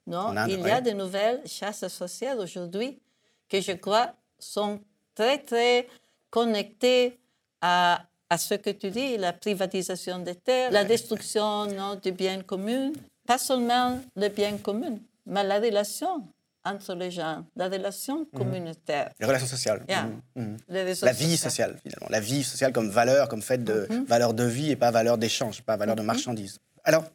[0.09, 0.81] non, Inde, il y a ouais.
[0.81, 2.99] de nouvelles chasses sociales aujourd'hui
[3.47, 4.79] que je crois sont
[5.15, 5.87] très, très
[6.29, 7.19] connectées
[7.61, 12.41] à, à ce que tu dis, la privatisation des terres, la destruction non, du bien
[12.41, 12.91] commun,
[13.25, 16.23] pas seulement le bien commun, mais la relation
[16.63, 18.25] entre les gens, la relation mhm.
[18.39, 19.11] communautaire.
[19.19, 19.83] Les relations sociales.
[19.87, 20.21] Mhm.
[20.35, 20.57] Mhm.
[21.01, 22.07] la vie sociale, finalement.
[22.09, 25.61] La vie sociale comme valeur, comme fait de valeur de vie et pas valeur d'échange,
[25.61, 26.59] pas valeur de marchandise.
[26.83, 27.05] Alors,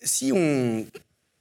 [0.00, 0.86] si on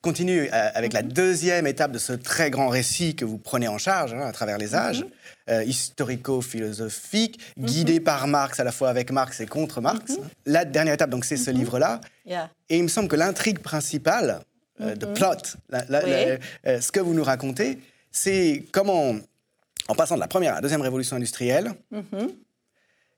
[0.06, 3.80] continue euh, avec la deuxième étape de ce très grand récit que vous prenez en
[3.80, 5.04] charge hein, à travers les âges,
[5.50, 10.20] euh, historico-philosophique, guidé par Marx, à la fois avec Marx et contre Marx.
[10.46, 12.02] La dernière étape, donc, c'est ce livre-là.
[12.70, 14.41] Et il me semble que l'intrigue principale,
[14.80, 17.80] euh, de plot, ce que vous nous racontez,
[18.12, 19.15] c'est comment,
[19.88, 21.72] en passant de la première à la deuxième révolution industrielle,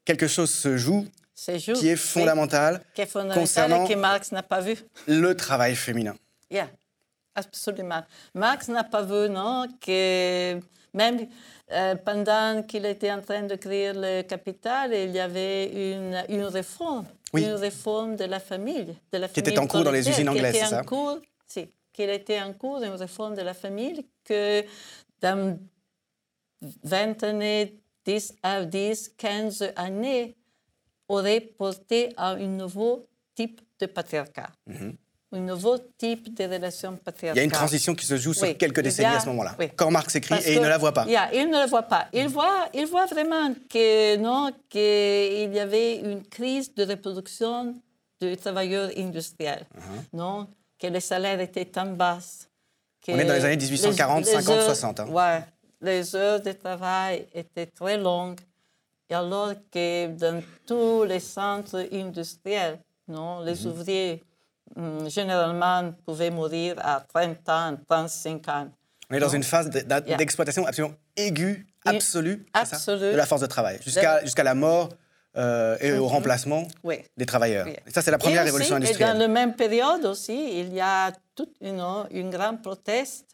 [0.06, 4.62] quelque chose se joue qui est fondamental, qui est fondamental et que Marx n'a pas
[4.62, 4.78] vu.
[5.06, 6.15] Le travail féminin.
[6.49, 6.69] Yeah,
[7.36, 8.03] absolument.
[8.33, 10.60] Marx n'a pas vu, non, que
[10.93, 11.27] même
[11.71, 16.45] euh, pendant qu'il était en train de créer le capital, il y avait une, une
[16.45, 18.95] réforme, une réforme de la famille.
[19.12, 20.83] De la qui était en cours dans les usines anglaises, c'est ça?
[20.83, 24.63] cours, Si, qu'il était en cours une réforme de la famille que
[25.21, 25.60] dans
[26.83, 30.36] 20 années, 10 à 10, 15 années,
[31.10, 34.49] aurait porté à un nouveau type de patriarcat.
[34.65, 34.97] Mhm.
[35.34, 37.36] Un nouveau type de relation patriarcale.
[37.36, 39.58] Il y a une transition qui se joue sur quelques décennies à ce moment-là.
[39.76, 41.06] Quand Marx écrit, et il ne la voit pas.
[41.34, 42.08] il ne la voit pas.
[42.13, 47.76] Il voit, il voit vraiment que, non, qu'il y avait une crise de reproduction
[48.22, 49.66] des travailleurs industriels.
[49.76, 50.04] Mhm.
[50.13, 50.48] non,
[50.80, 52.20] que les salaires étaient tant bas.
[53.10, 55.02] On est dans les années 1840, 50, 60.
[55.10, 55.24] Oui,
[55.82, 58.40] les heures de travail étaient très longues
[59.10, 63.72] et alors que dans tous les centres industriels, non, les mhm.
[63.72, 64.24] ouvriers
[65.08, 68.68] généralement pouvaient mourir à 30 ans, 35 ans.
[69.10, 74.44] On est dans une phase d'exploitation absolument aiguë, absolue, de la force de travail, jusqu'à
[74.44, 74.90] la mort
[75.38, 76.12] euh, et au mhm.
[76.12, 76.68] remplacement
[77.16, 77.68] des travailleurs.
[77.68, 79.10] Et ça, c'est la première révolution industrielle.
[79.10, 83.26] Et dans la même période aussi, il y a toute une, une grande proteste.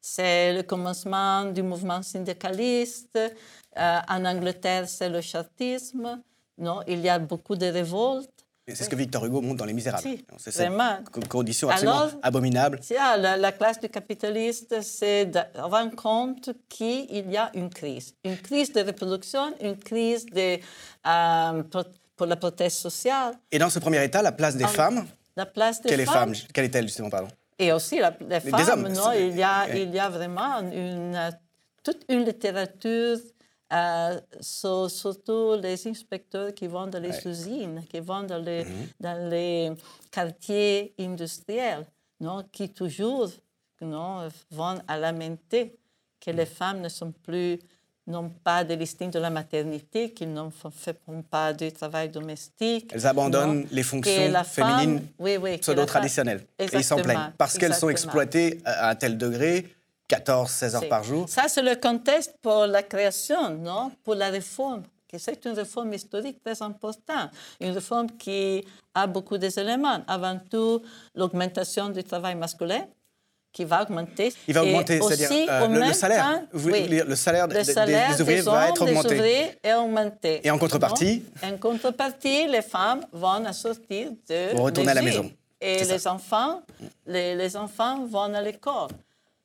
[0.00, 6.20] C'est le commencement du mouvement syndicaliste, euh, en Angleterre, c'est le chartisme.
[6.58, 8.31] Non, il y a beaucoup de révoltes.
[8.68, 10.08] C'est ce que Victor Hugo montre dans Les Misérables.
[10.38, 12.80] c'est cette condition absolument abominable.
[12.90, 15.26] La, la, classe du capitaliste se
[15.60, 18.14] rend compte qu'il y a une crise.
[18.24, 20.58] Une crise de reproduction, une crise de,
[21.06, 21.62] euh,
[22.16, 23.34] pour la prothèse sociale.
[23.50, 26.32] Et dans ce premier état, la place des femmes La place des quelle femmes.
[26.32, 27.28] Est quelle est-elle, justement, pardon?
[27.58, 28.84] Et aussi la, les femmes.
[28.84, 28.92] hommes.
[28.92, 31.18] Non, il, y a, il y a vraiment une,
[31.82, 33.18] toute une littérature
[33.72, 38.88] euh, surtout les inspecteurs qui vont dans les usines, qui vont dans les, mhm.
[39.00, 39.72] dans les
[40.10, 41.86] quartiers industriels,
[42.20, 43.30] non, qui toujours
[43.80, 45.76] non, vont à lamenter
[46.20, 47.58] que les femmes ne sont plus
[48.06, 52.90] n'ont pas de listing de la maternité, qu'ils ne font pas de travail domestique.
[52.92, 55.02] Elles abandonnent les fonctions féminines
[55.60, 56.44] pseudo-traditionnelles.
[56.58, 57.32] Et ils s'en plaignent.
[57.38, 59.68] Parce qu'elles sont exploitées à un tel degré
[60.12, 61.26] 14, 16 heures par jour.
[61.26, 63.90] Ça, c'est le contexte pour la création, non?
[64.04, 64.82] Pour la réforme.
[65.16, 67.30] C'est une réforme historique très importante.
[67.60, 70.02] Une réforme qui a beaucoup d'éléments.
[70.06, 70.82] Avant tout,
[71.14, 72.84] l'augmentation du travail masculin,
[73.52, 74.32] qui va augmenter.
[74.48, 76.42] Il va augmenter, c'est-à-dire euh, le, salaire.
[76.52, 79.58] Vous voulez dire, le salaire, des, ouvriers va être augmenté.
[79.62, 80.40] Est augmenté.
[80.46, 84.56] Et en contrepartie En contrepartie, les femmes vont sortir de.
[84.56, 85.30] Vont retourner à la maison.
[85.60, 86.62] Et les enfants,
[87.06, 88.88] les, les enfants vont à l'école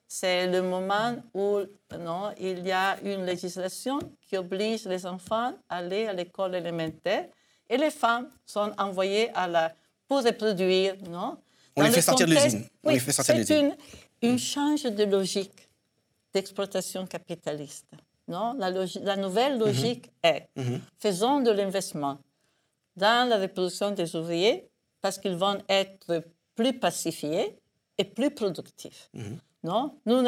[0.08, 1.60] c'est le moment où
[2.00, 7.28] non, il y a une législation qui oblige les enfants à aller à l'école élémentaire
[7.70, 9.74] et les femmes sont envoyées à la,
[10.08, 10.96] pour reproduire.
[11.10, 11.38] Non?
[11.76, 12.66] On les fait sortir de l'usine.
[13.10, 13.76] C'est une,
[14.22, 15.68] une change de logique
[16.34, 17.88] d'exploitation capitaliste.
[18.28, 18.54] Non?
[18.58, 19.60] La, la nouvelle mhm.
[19.60, 20.82] logique est mhm.
[21.00, 22.18] faisons de l'investissement
[22.96, 24.70] dans la reproduction des ouvriers
[25.02, 26.24] parce qu'ils vont être
[26.56, 27.60] plus pacifiés
[27.98, 29.10] et plus productifs.
[29.14, 29.40] Mhm.
[29.64, 29.96] Non?
[30.06, 30.24] Nous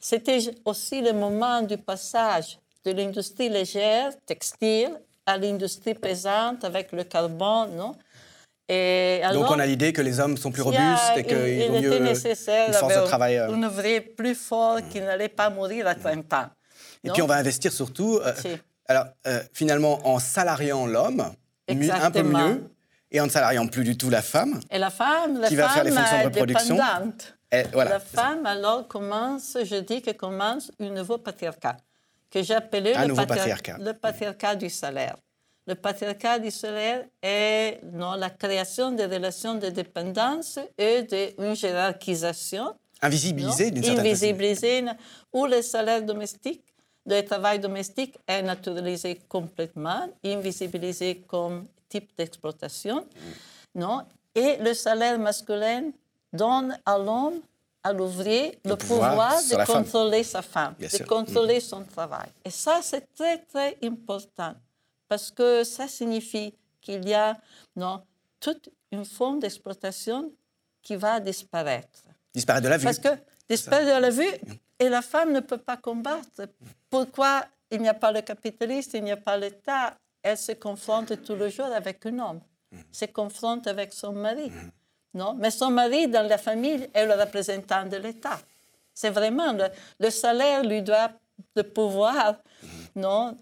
[0.00, 7.04] C'était aussi le moment du passage de l'industrie légère, textile, à l'industrie pesante avec le
[7.04, 7.96] carbone, non?
[8.68, 11.98] Et Donc on a l'idée que les hommes sont plus robustes et qu'il vaut mieux
[11.98, 13.36] nécessaire une force de travail.
[13.36, 16.46] Un ouvrier plus fort qui n'allait pas mourir à 30 ans.
[17.02, 18.32] Et puis on va investir surtout, euh,
[18.86, 21.30] alors euh, finalement en salariant l'homme
[21.68, 22.70] un peu mieux
[23.10, 24.60] et en ne salariant plus du tout la femme.
[24.70, 26.74] Et la femme, la qui va faire les fonctions de reproduction.
[26.74, 27.34] Dépendante.
[27.74, 31.76] La femme, alors, commence, je dis que commence un nouveau patriarcat,
[32.30, 33.76] que j'ai appelé le, patriarcat.
[33.78, 35.16] le patriarcat du salaire.
[35.66, 42.74] Le patriarcat du salaire est non, la création des relations de dépendance et d'une hiérarchisation.
[43.00, 44.84] Invisibilisée d'une certaine Invisibilisée,
[45.32, 46.62] où le salaire domestique,
[47.06, 53.06] le travail domestique est naturalisé complètement, invisibilisé comme type d'exploitation.
[53.74, 54.02] Non?
[54.34, 55.90] Et le salaire masculin
[56.34, 57.40] donne à l'homme,
[57.82, 61.60] à l'ouvrier, le, pouvoir, de contrôler sa femme, de contrôler mm.
[61.60, 62.28] son travail.
[62.44, 64.54] Et ça, c'est très, très important
[65.08, 67.36] parce que ça signifie qu'il y a
[67.76, 68.02] non,
[68.40, 70.32] toute une forme d'exploitation
[70.82, 72.00] qui va disparaître.
[72.34, 72.84] Disparaître de la vue.
[72.84, 73.16] Parce que
[73.48, 74.32] disparaître de la vue,
[74.78, 76.48] et la femme ne peut pas combattre.
[76.90, 79.96] Pourquoi il n'y a pas le capitaliste, il n'y a pas l'État?
[80.22, 82.40] Elle se confronte tous les jours avec un homme,
[82.72, 82.78] mm.
[82.90, 84.50] se confronte avec son mari.
[84.50, 84.70] Mm.
[85.14, 85.34] Non?
[85.34, 88.38] Mais son mari, dans la famille, est le représentant de l'État.
[88.92, 89.56] C'est vraiment
[89.98, 91.10] le, salaire lui doit
[91.56, 92.68] le pouvoir mm.
[92.96, 93.36] non,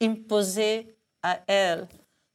[0.00, 1.86] d'imposer à elle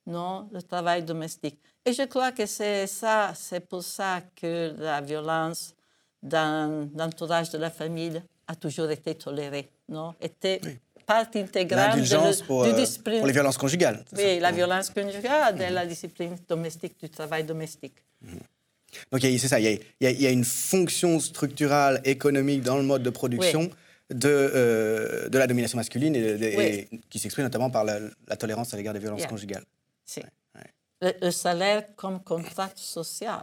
[0.06, 1.60] non, le travail domestique.
[1.86, 5.73] Et je crois que c'est ça, c'est pour ça que la violence
[6.21, 10.13] dans l'entourage de la famille a toujours été tolérée, non?
[10.21, 10.62] Était
[11.13, 14.04] partie intégrale de, pour, euh, pour, les violences conjugales.
[14.17, 17.97] Oui, la violence conjugale et la discipline domestique, du travail domestique.
[18.21, 18.39] Mhm.
[19.12, 23.63] Donc c'est ça, il y, a, une fonction structurale économique dans le mode de production
[24.12, 27.99] de, euh, de la domination masculine et, qui s'exprime notamment par la,
[28.38, 29.65] tolérance à l'égard des violences conjugales.
[31.02, 33.41] le, salaire comme contrat social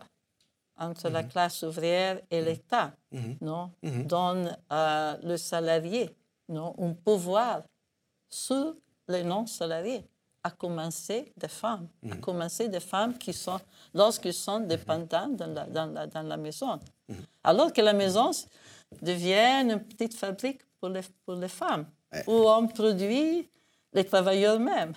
[0.77, 1.29] entre la mhm.
[1.29, 2.93] classe ouvrière et l'État,
[3.41, 6.11] non, donne à le salarié
[6.51, 7.63] non, un pouvoir
[8.29, 8.75] sur
[9.09, 10.05] les non-salariés,
[10.43, 13.61] à commencer des femmes, à commencer des femmes qui sont,
[13.93, 16.79] lorsqu'ils sont dans la, dans la, dans la maison.
[17.45, 18.31] Alors que la maison
[19.03, 21.87] devient une petite fabrique pour les, pour les femmes,
[22.27, 23.49] où on produit
[23.93, 24.95] les travailleurs eux-mêmes.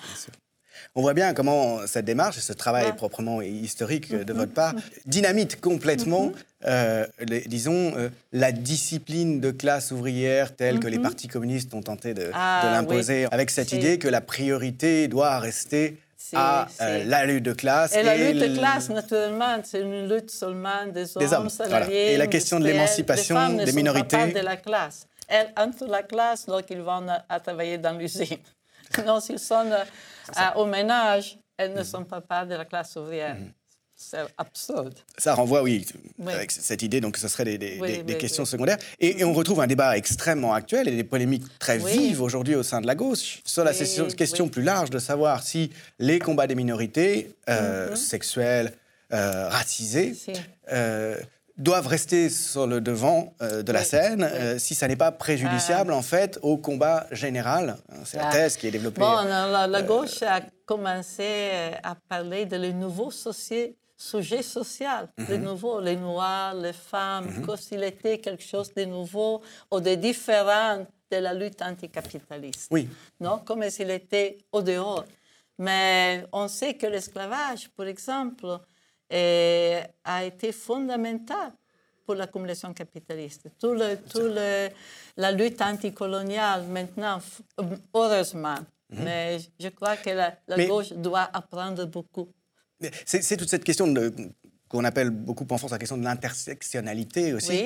[0.96, 4.74] On voit bien comment cette démarche ce travail proprement historique de votre part
[5.06, 6.32] dynamite complètement,
[6.66, 7.06] euh,
[7.48, 12.30] disons, euh, la discipline de classe ouvrière telle que les partis communistes ont tenté de,
[12.34, 15.98] ah l'imposer, avec cette idée que la priorité doit rester
[16.36, 17.96] à euh, la lutte de classe.
[17.96, 22.14] Et, la lutte de classe, naturellement, c'est une lutte seulement des hommes, salariés.
[22.14, 24.18] Et la question de l'émancipation des minorités.
[24.18, 25.08] Pas de la classe.
[25.28, 28.38] Elles entrent la classe lorsqu'ils vont à travailler dans l'usine.
[29.06, 29.66] non, s'ils sont
[30.56, 31.84] au ménage, elles ne mhm.
[31.84, 33.36] sont pas part de la classe ouvrière.
[33.36, 33.52] Mhm.
[33.96, 34.96] C'est absurde.
[35.18, 35.86] Ça renvoie, oui,
[36.26, 38.78] avec cette idée, donc ce serait des, questions secondaires.
[39.00, 42.82] Et, on retrouve un débat extrêmement actuel et des polémiques très vives aujourd'hui au sein
[42.82, 47.36] de la gauche sur la question plus large de savoir si les combats des minorités
[47.50, 47.96] euh, mhm.
[47.96, 48.74] sexuelles,
[49.14, 50.16] euh, racisées,
[50.72, 51.18] euh,
[51.58, 55.92] doivent rester sur le devant euh, de la scène euh, si ça n'est pas préjudiciable
[55.94, 55.98] ah.
[55.98, 57.78] en fait au combat général.
[57.90, 59.02] Hein, c'est la thèse qui est développée.
[59.02, 61.52] Bon, la, euh, gauche a commencé
[61.84, 64.88] à parler de les nouveaux sujets sociaux,
[65.30, 65.44] les mhm.
[65.44, 67.46] nouveaux, les noirs, les femmes, mhm.
[67.46, 72.68] comme s'il était quelque chose de nouveau ou de différent de la lutte anticapitaliste.
[72.72, 72.90] Oui.
[73.20, 75.06] Non, comme s'il était au dehors.
[75.60, 78.60] Mais on sait que l'esclavage, par exemple,
[79.12, 81.52] a été fondamental
[82.06, 83.50] pour l'accumulation capitaliste.
[83.60, 84.70] Tout, le, tout le,
[85.18, 87.20] la lutte anticoloniale maintenant,
[87.94, 88.58] heureusement,
[88.90, 89.04] mhm.
[89.04, 92.28] mais je crois que la, gauche doit apprendre beaucoup.
[93.06, 93.94] C'est toute cette question
[94.68, 97.64] qu'on appelle beaucoup en France la question de l'intersectionnalité aussi.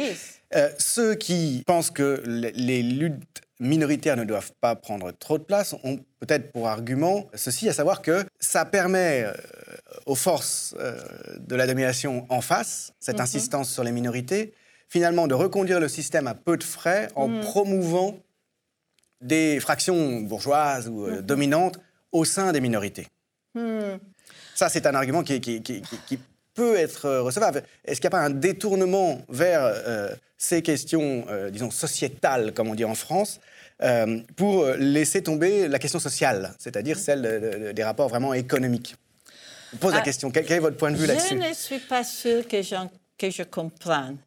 [0.56, 5.74] Euh, ceux qui pensent que les luttes minoritaires ne doivent pas prendre trop de place
[5.84, 9.34] ont peut-être pour argument ceci, à savoir que ça permet euh,
[10.06, 11.00] aux forces euh,
[11.40, 13.24] de la domination en face, cette mhm.
[13.24, 14.54] insistance sur les minorités,
[14.90, 17.42] finalement de reconduire le système à peu de frais en mhm.
[17.42, 18.18] promouvant
[19.22, 21.22] des fractions bourgeoises ou euh, mhm.
[21.22, 21.80] dominantes
[22.12, 23.08] au sein des minorités.
[24.54, 26.20] Ça, c'est un argument qui, qui,
[26.54, 27.64] peut être recevable.
[27.86, 29.74] Est-ce qu'il n'y a pas un détournement vers
[30.38, 33.40] ces questions, disons, sociétales, comme on dit en France,
[33.84, 38.96] euh, pour laisser tomber la question sociale, c'est-à-dire celle des rapports vraiment économiques?
[39.74, 41.80] Je pose la ah, question, quel, est votre point de vue là-dessus Je ne suis
[41.80, 42.58] pas sûre que,
[43.18, 44.18] que je comprenne.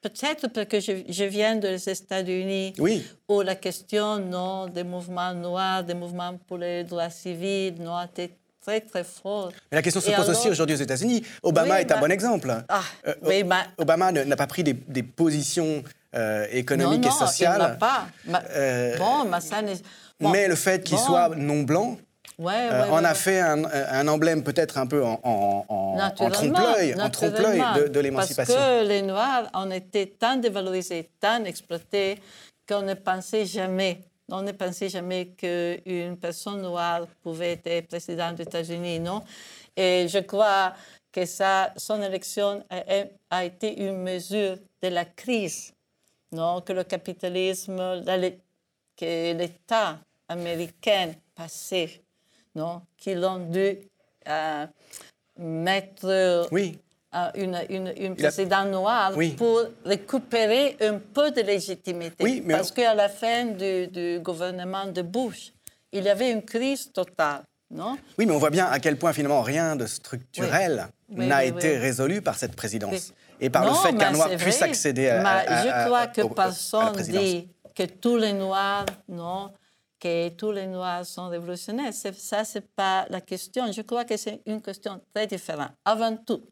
[0.00, 3.04] Peut-être parce que je, viens des États-Unis, oui.
[3.28, 8.30] où la question non, des mouvements noirs, des mouvements pour les droits civils, non, était
[8.60, 9.54] très, très forte.
[9.72, 11.22] Mais la question se pose aussi aujourd'hui aux États-Unis.
[11.42, 12.54] Obama est un bon exemple.
[12.68, 13.42] Ah, euh,
[13.78, 15.82] Obama n'a pas pris des, des positions
[16.14, 17.72] euh, économique et sociale.
[17.72, 18.06] Non, pas.
[18.54, 21.98] Euh, bon, mais le fait qu'il soit non blanc
[22.38, 28.54] euh, en a fait un, emblème peut-être un peu en, en, trompe-l'œil de, de l'émancipation.
[28.54, 32.20] Parce que les Noirs ont été tant dévalorisés, tant exploités,
[32.68, 38.42] qu'on ne pensait jamais, on ne pensait jamais qu'une personne noire pouvait être président des
[38.42, 39.22] États-Unis, non?
[39.74, 40.74] Et je crois
[41.10, 42.82] que ça, son élection a,
[43.30, 45.72] a été une mesure de la crise
[46.32, 47.76] non, que le capitalisme,
[48.96, 52.02] que l'État américain passé,
[52.56, 53.78] non, qu'ils ont dû
[54.28, 54.66] euh,
[55.38, 56.78] mettre oui.
[57.34, 62.42] une, une, une présidente noire pour récupérer un peu de légitimité.
[62.48, 65.52] Parce qu'à la fin du, du, gouvernement de Bush,
[65.92, 67.42] il y avait une crise totale.
[67.70, 67.98] Non?
[68.16, 72.22] Oui, mais on voit bien à quel point finalement rien de structurel n'a été résolu
[72.22, 76.06] par cette présidence et par le fait qu'un noir puisse accéder à, à, Je crois
[76.06, 79.52] que personne dit que tous les noirs, non,
[80.06, 81.92] que tous les noirs sont révolutionnaires.
[81.92, 83.70] Ça, c'est pas la question.
[83.72, 85.72] Je crois que c'est une question très différente.
[85.84, 86.42] Avant tout,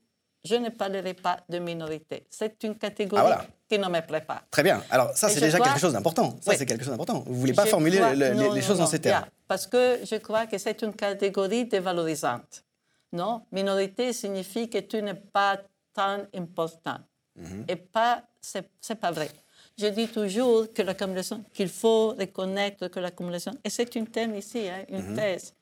[0.45, 2.27] je ne parlerai pas de minorité.
[2.29, 4.43] C'est une catégorie ah, qui ne me plaît pas.
[4.51, 4.83] Très bien.
[4.91, 6.37] Alors ça, c'est déjà quelque chose d'important.
[6.41, 7.23] Ça, c'est quelque chose d'important.
[7.27, 9.27] Vous ne voulez pas formuler les, choses en ces termes.
[9.49, 12.65] parce que je crois que c'est une catégorie dévalorisante.
[13.13, 15.59] Non, minorité signifie que tu n'es pas
[15.95, 16.99] tant important.
[17.37, 17.65] Mhm.
[17.69, 19.31] Et pas, c'est pas vrai.
[19.77, 24.69] Je dis toujours que l'accumulation, qu'il faut reconnaître que l'accumulation, et c'est une thème ici,
[24.69, 25.17] hein, une mhm.
[25.17, 25.55] thèse,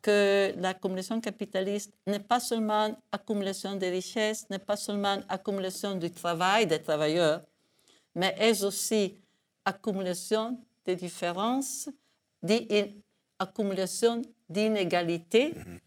[0.00, 6.66] que l'accumulation capitaliste n'est pas seulement accumulation des richesses, n'est pas seulement accumulation du travail
[6.66, 7.42] des travailleurs,
[8.14, 9.16] mais est aussi
[9.64, 11.88] accumulation des différences,
[13.38, 15.78] accumulation d'inégalités, mm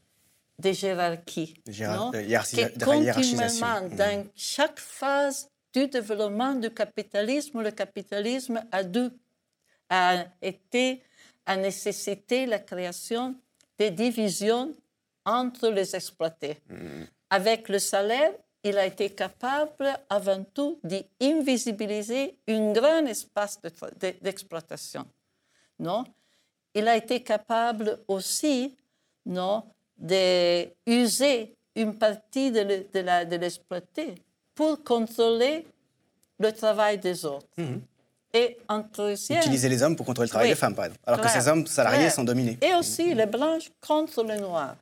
[0.59, 1.53] des hiérarchies.
[1.79, 2.11] non?
[2.11, 3.95] que continuellement, mhm.
[3.95, 9.09] dans chaque phase du développement du capitalisme, le capitalisme a, dû,
[9.89, 11.01] a été,
[11.45, 13.35] a nécessité la création
[13.77, 14.75] des divisions
[15.25, 16.57] entre les exploités.
[16.69, 17.03] Mm.
[17.29, 23.59] Avec le salaire, il a été capable avant tout d'invisibiliser un grand espace
[24.21, 25.05] d'exploitation.
[25.77, 26.03] non?
[26.73, 28.75] Il a été capable aussi
[29.25, 29.63] non,
[29.97, 34.15] d'user une partie de l'exploité
[34.59, 35.65] pour contrôler
[36.37, 37.47] le travail des autres.
[37.57, 37.79] Mm-hmm.
[38.33, 38.83] Et en
[39.29, 41.01] Utiliser les hommes pour contrôler le travail des femmes, par exemple.
[41.07, 42.57] Alors que ces hommes salariés sont dominés.
[42.61, 44.75] Et aussi les blanches contre les noirs.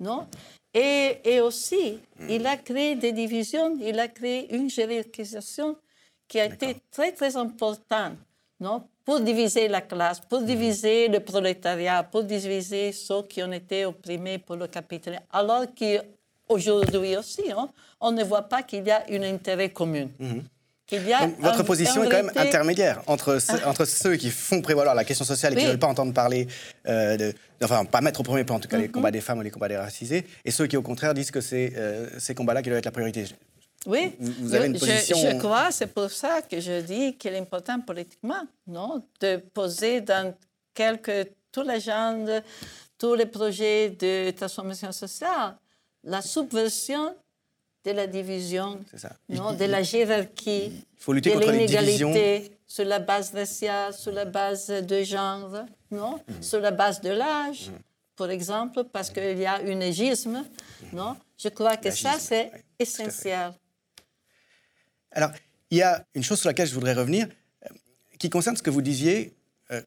[0.00, 0.26] Non?
[0.72, 2.30] Et, et, aussi, hmm.
[2.30, 5.76] il a créé des divisions, il a créé une hiérarchisation
[6.26, 8.16] qui a été très, très importante
[8.60, 8.82] non?
[9.04, 10.46] Pour diviser la classe, pour hmm.
[10.46, 15.22] diviser le prolétariat, pour diviser ceux qui ont été opprimés pour le capitalisme.
[15.30, 15.66] Alors
[16.48, 17.68] qu'aujourd'hui aussi, hein,
[18.00, 20.08] on ne voit pas qu'il y a un intérêt commun.
[21.40, 23.68] Votre position est quand même intermédiaire entre, ah.
[23.68, 26.48] entre ceux qui font prévaloir la question sociale et qui ne veulent pas entendre parler,
[26.86, 28.92] euh, de, enfin, pas mettre au premier plan en tout cas les mm-hmm.
[28.92, 31.42] combats des femmes ou les combats des racisés, et ceux qui au contraire disent que
[31.42, 33.26] c'est euh, ces combats-là qui doivent être la priorité.
[33.86, 35.16] Oui, vous, avez une position...
[35.16, 39.36] je, je crois, c'est pour ça que je dis qu'il est important politiquement, non, de
[39.36, 40.34] poser dans
[40.74, 41.78] quelques, tous les
[42.98, 45.54] tous les projets de transformation sociale,
[46.04, 47.14] la subversion
[47.84, 48.80] de la division,
[49.28, 54.24] Non, de la hiérarchie, il faut lutter de l'inégalité sur la base raciale, sur la
[54.24, 56.42] base de genre, non, mm.
[56.42, 57.72] sur la base de l'âge, mm.
[58.16, 60.44] par exemple, parce qu'il y a un égisme,
[60.92, 61.16] non.
[61.36, 63.52] Je crois que ça c'est essentiel.
[65.12, 65.30] Alors,
[65.70, 67.28] il y a une chose sur laquelle je voudrais revenir,
[67.64, 67.74] euh,
[68.18, 69.37] qui concerne ce que vous disiez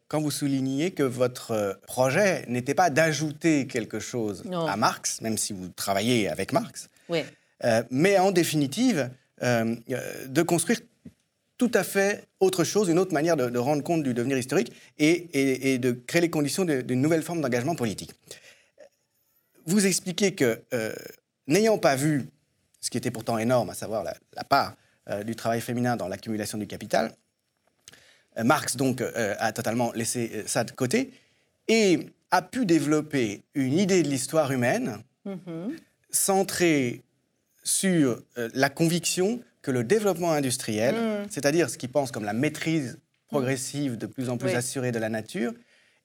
[0.08, 5.38] quand vous souligniez que votre euh, projet n'était pas d'ajouter quelque chose à Marx, même
[5.38, 7.24] si vous travaillez avec Marx, oui.
[7.64, 9.10] Euh, mais en définitive,
[9.44, 10.80] euh, euh, de construire
[11.58, 15.78] tout à fait autre chose, une autre manière de, rendre compte du devenir historique et,
[15.78, 18.14] de créer les conditions d'une nouvelle forme d'engagement politique.
[19.68, 20.60] Vous expliquez que,
[21.46, 22.26] n'ayant pas vu
[22.80, 24.76] ce qui était pourtant énorme, à savoir la, part
[25.24, 27.14] du travail féminin dans l'accumulation du capital,
[28.44, 31.12] Marx donc a totalement laissé ça de côté
[31.68, 35.76] et a pu développer une idée de l'histoire humaine mm-hmm.
[36.10, 37.04] centrée
[37.64, 41.28] sur euh, la conviction que le développement industriel, mm.
[41.30, 45.10] c'est-à-dire ce qu'il pense comme la maîtrise progressive de plus en plus assurée de la
[45.10, 45.54] nature,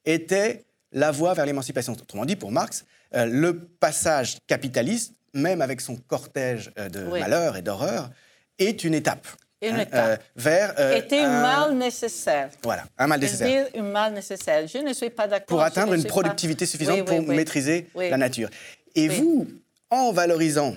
[0.04, 1.92] était la voie vers l'émancipation.
[1.94, 7.56] Autrement dit, pour Marx, euh, le passage capitaliste, même avec son cortège euh, de malheurs
[7.56, 8.10] et d'horreurs,
[8.58, 9.26] est une étape.
[9.74, 10.22] Hein, étape.
[10.34, 12.50] vers, était un, mal nécessaire.
[12.62, 13.66] Voilà, un mal nécessaire.
[13.76, 14.66] un mal nécessaire.
[14.66, 15.46] Je ne suis pas d'accord.
[15.46, 18.48] Pour atteindre une productivité suffisante pour maîtriser la nature.
[18.94, 19.46] Et vous,
[19.90, 20.74] en valorisant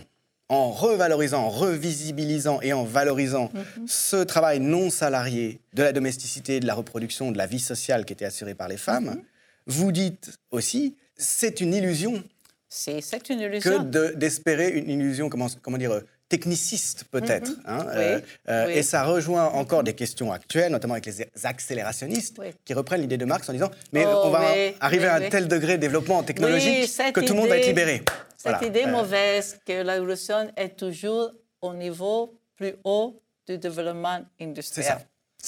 [0.50, 3.88] en revalorisant, en revisibilisant et en valorisant mhm.
[3.88, 8.14] ce travail non salarié de la domesticité, de la reproduction, de la vie sociale qui
[8.14, 9.22] était assurée par les femmes, mhm.
[9.68, 12.24] vous dites aussi, c'est une illusion.
[12.68, 13.84] C'est une illusion.
[13.84, 17.50] Que d'espérer une illusion, comment, comment dire, techniciste peut-être.
[17.50, 17.64] Mhm.
[17.66, 18.20] Hein, euh,
[18.50, 23.18] euh, et ça rejoint encore des questions actuelles, notamment avec les accélérationnistes, qui reprennent l'idée
[23.18, 26.24] de Marx en disant mais oh, on va arriver à un tel degré de développement
[26.24, 28.04] technologique que tout le monde va être libéré.
[28.38, 34.20] Cette idée euh, mauvaise que la révolution est toujours au niveau plus haut du développement
[34.40, 34.88] industriel.
[34.88, 35.02] Ça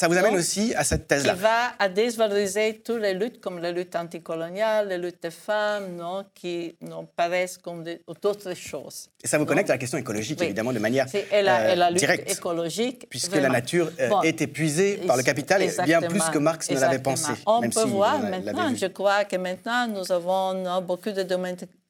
[0.07, 1.33] vous amène aussi à cette thèse-là.
[1.33, 5.95] Qui va à dévaloriser toutes les luttes, comme la lutte anticoloniale, les luttes des femmes,
[5.95, 7.83] non, qui non, paraissent comme
[8.21, 9.09] d'autres choses.
[9.21, 12.03] Et ça vous connecte à la question écologique, évidemment, de manière et la, la lutte
[12.27, 13.07] écologique.
[13.09, 16.99] Puisque la nature euh, est épuisée par le capital, bien plus que Marx ne l'avait
[16.99, 17.33] pensé.
[17.45, 21.23] On peut voir maintenant, je crois que maintenant, nous avons beaucoup de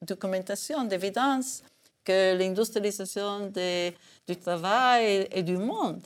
[0.02, 1.62] documentation, d'évidence
[2.04, 3.52] que l'industrialisation
[4.28, 6.02] du travail et du monde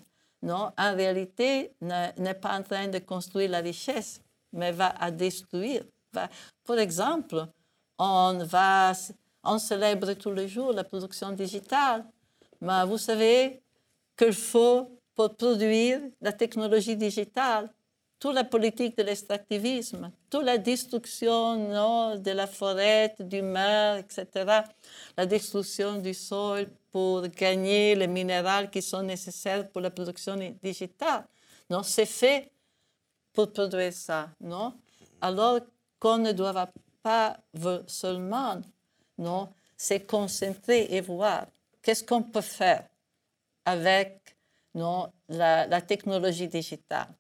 [0.45, 4.21] non, en réalité, n'est pas en train de construire la richesse,
[4.53, 5.83] mais va à détruire.
[6.11, 7.47] Par exemple,
[7.97, 8.93] on, va,
[9.43, 12.05] on célèbre tous les jours la production digitale,
[12.61, 13.63] mais vous savez
[14.15, 17.67] qu'il faut, pour produire la technologie digitale,
[18.25, 24.63] toute la politique de l'extractivisme, toute la destruction non, de la forêt, du mer, etc.,
[25.15, 31.27] la destruction du sol pour gagner les minéraux qui sont nécessaires pour la production digitale.
[31.69, 32.51] Non, c'est fait
[33.31, 34.73] pour produire ça, non?
[35.21, 35.59] Alors
[35.99, 36.67] qu'on ne doit
[37.03, 37.37] pas
[37.85, 38.59] seulement,
[39.19, 41.45] non, se concentrer et voir
[41.83, 42.87] qu'est-ce qu'on peut faire
[43.65, 44.35] avec
[44.73, 47.13] non, la, la technologie digitale.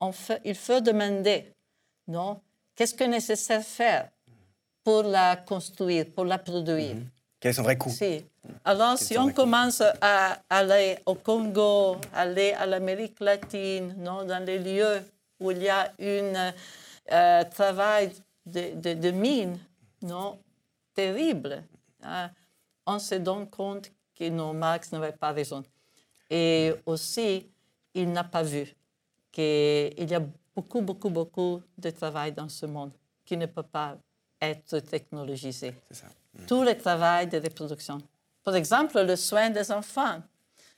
[0.00, 1.52] On fait, il faut demander,
[2.08, 2.40] non,
[2.74, 4.08] qu'est-ce que nécessaire faire
[4.82, 6.96] pour la construire, pour la produire?
[6.96, 7.06] Mm-hmm.
[7.40, 7.90] Quel est son vrai coût?
[7.90, 8.24] Si.
[8.64, 14.58] Alors, si on commence à aller au Congo, aller à l'Amérique latine, non, dans les
[14.58, 15.02] lieux
[15.38, 16.52] où il y a un
[17.12, 18.12] euh, travail
[18.44, 19.58] de, de, de, mine
[20.02, 20.38] non,
[20.94, 21.62] terrible,
[22.02, 22.30] hein,
[22.86, 25.62] on se donne compte que non, Marx n'avait pas raison.
[26.28, 27.50] Et aussi,
[27.94, 28.74] il n'a pas vu
[29.30, 30.22] qu'il y a
[30.54, 32.92] beaucoup, beaucoup, beaucoup de travail dans ce monde
[33.24, 33.96] qui ne peut pas
[34.40, 35.74] être technologisé.
[35.90, 36.06] Ça.
[36.34, 36.46] Mm.
[36.46, 37.98] Tout le travail de reproduction.
[38.42, 40.22] Par exemple, le soin des enfants.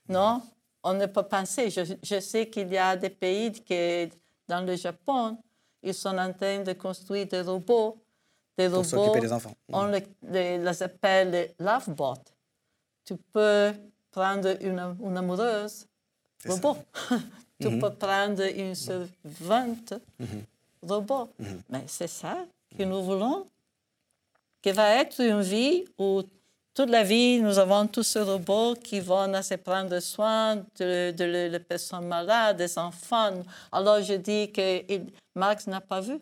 [0.09, 0.43] Non,
[0.83, 1.71] on ne peut penser.
[1.71, 4.11] Je, sais qu'il y a des pays qui,
[4.49, 5.39] dans le Japon,
[5.83, 7.99] ils sont en train de construire des robots.
[8.59, 9.55] Des Pour s'occuper des enfants.
[9.69, 10.01] On mm.
[10.31, 12.15] les, appelle les lovebots.
[13.05, 13.73] Tu peux
[14.11, 15.87] prendre une, une amoureuse,
[16.47, 16.77] robot.
[17.61, 17.81] tu mm-hmm.
[17.81, 20.45] peux prendre une servante, mm-hmm.
[20.83, 21.31] robot.
[21.41, 21.61] Mm-hmm.
[21.71, 22.45] Mais c'est ça
[22.77, 23.47] que nous voulons
[24.63, 26.23] qui va être une vie où
[26.75, 31.49] toute la vie, nous avons tous ces robots qui vont se prendre soin de, de,
[31.51, 33.43] de, personnes malades, des enfants.
[33.71, 34.83] Alors je dis que
[35.35, 36.19] Marx n'a pas vu,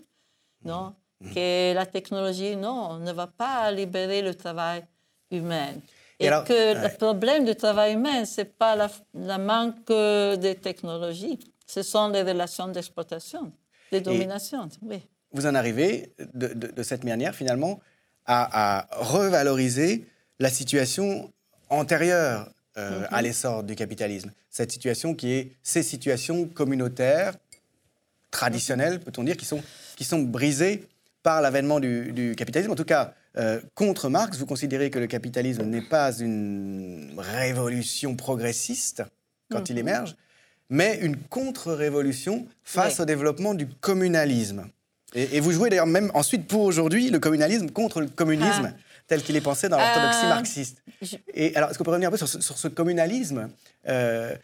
[0.64, 0.95] non,
[1.35, 4.83] que la technologie, non, ne va pas libérer le travail
[5.31, 5.74] humain.
[6.20, 11.82] Et, que le problème du travail humain, ce n'est pas la, manque de technologie, ce
[11.82, 13.52] sont les relations d'exploitation,
[13.90, 14.68] de domination.
[14.82, 15.02] Oui.
[15.32, 17.80] Vous en arrivez de, de cette manière, finalement,
[18.26, 20.06] à, revaloriser
[20.38, 21.32] la situation
[21.68, 23.24] antérieure euh, à mhm.
[23.24, 24.32] l'essor du capitalisme.
[24.48, 27.34] Cette situation qui est ces situations communautaires,
[28.30, 29.00] traditionnelles, mhm.
[29.00, 29.62] peut-on dire, qui sont,
[29.96, 30.86] qui sont brisées
[31.22, 32.72] par l'avènement du, capitalisme.
[32.72, 38.16] En tout cas, euh, contre Marx, vous considérez que le capitalisme n'est pas une révolution
[38.16, 39.02] progressiste
[39.50, 39.80] quand il mhm.
[39.80, 40.16] émerge,
[40.68, 44.66] mais une contre-révolution face au développlement du communalisme.
[45.14, 48.72] Et, vous jouez d'ailleurs même ensuite pour aujourd'hui le communalisme contre le communisme.
[48.72, 48.80] Ah.
[49.08, 50.84] tel qu'il est pensé dans l'orthodoxie euh, marxiste.
[51.34, 53.50] Et alors, est-ce qu'on peut revenir un peu sur ce, communalisme
[53.88, 54.36] euh,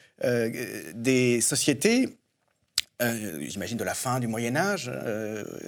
[0.93, 2.19] des sociétés,
[3.01, 4.91] j'imagine de la fin du Moyen Âge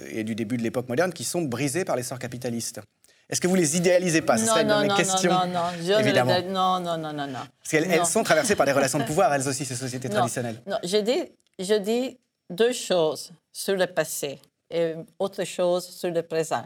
[0.09, 2.81] et du début de l'époque moderne, qui sont brisées par l'essor capitaliste
[3.29, 4.37] est-ce que vous les idéalisez pas?
[4.37, 5.31] C'est ça mes questions.
[5.31, 5.99] Non, non, non.
[5.99, 6.41] évidemment.
[6.41, 7.39] non, non, non, non, non.
[7.59, 10.61] Parce qu'elles sont traversées par des relations de pouvoir, elles aussi, ces sociétés traditionnelles.
[10.65, 12.17] Non, je dis, je dis
[12.49, 14.39] deux choses sur le passé
[14.71, 16.65] et autre chose sur le présent.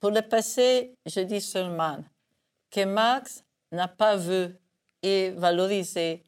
[0.00, 1.98] Pour le passé, je dis seulement
[2.68, 4.48] que Marx n'a pas vu
[5.00, 6.24] et valorisé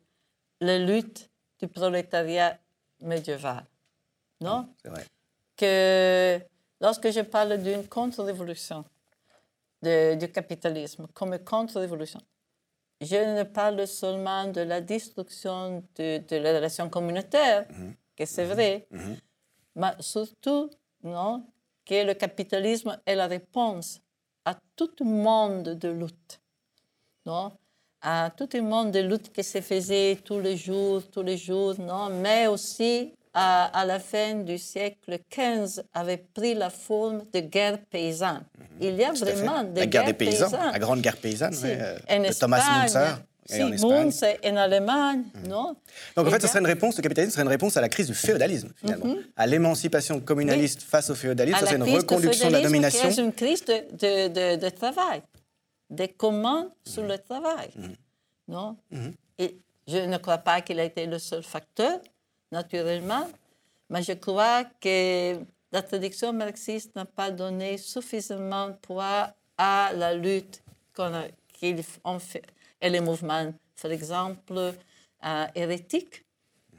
[0.61, 1.29] la lutte
[1.61, 2.57] du prolétariat
[3.01, 3.65] médiéval.
[4.41, 4.69] Non?
[4.83, 5.05] C'est vrai.
[5.57, 6.41] Que
[6.81, 8.85] lorsque je parle d'une contre-révolution
[9.83, 12.21] du capitalisme comme contre-révolution,
[13.01, 17.95] je ne parle seulement de la destruction de, de la relation communautaire, mm-hmm.
[18.17, 19.19] que c'est vrai, mm-hmm
[19.77, 20.71] mais surtout
[21.03, 21.47] non,
[21.85, 24.01] que le capitalisme est la réponse
[24.45, 26.41] à tout monde de lutte,
[27.27, 27.57] non,
[28.05, 31.75] à tout le monde de lutte qui se faisait tous les jours, tous les jours,
[31.81, 37.41] non, mais aussi à, à la fin du siècle XV avait pris la forme de
[37.41, 38.45] guerre paysanne.
[38.59, 38.67] Mhm.
[38.81, 40.73] Il y a vraiment des la guerre des paysans, paysannes.
[40.73, 41.65] la grande guerre paysanne, si.
[41.67, 43.17] euh, de Thomas Müntzer.
[43.47, 44.11] Si, en Espagne.
[44.45, 45.49] en Allemagne, mm.
[45.49, 45.77] non
[46.17, 48.07] Donc en fait, ce serait une réponse, le capitalisme serait une réponse à la crise
[48.07, 49.23] du féodalisme, finalement, mm-hmm.
[49.37, 51.59] à l'émancipation communaliste face au féodalisme.
[51.59, 53.11] Ça, c'est une reconduction de, la domination.
[53.11, 55.21] C'est une crise de, de, de, travail,
[55.91, 57.95] des commandes sur le travail, mm.
[58.49, 58.77] non?
[58.93, 59.15] Mm-hmm.
[59.39, 62.01] Et je ne crois pas qu'il a été le seul facteur,
[62.51, 63.29] naturellement,
[63.91, 65.39] mais je crois que
[65.73, 70.63] la tradition marxiste n'a pas donné suffisamment de poids à la lutte
[71.53, 72.45] qu'ils ont fait.
[72.81, 74.73] Et les mouvements, par exemple,
[75.25, 76.25] euh, hérétiques,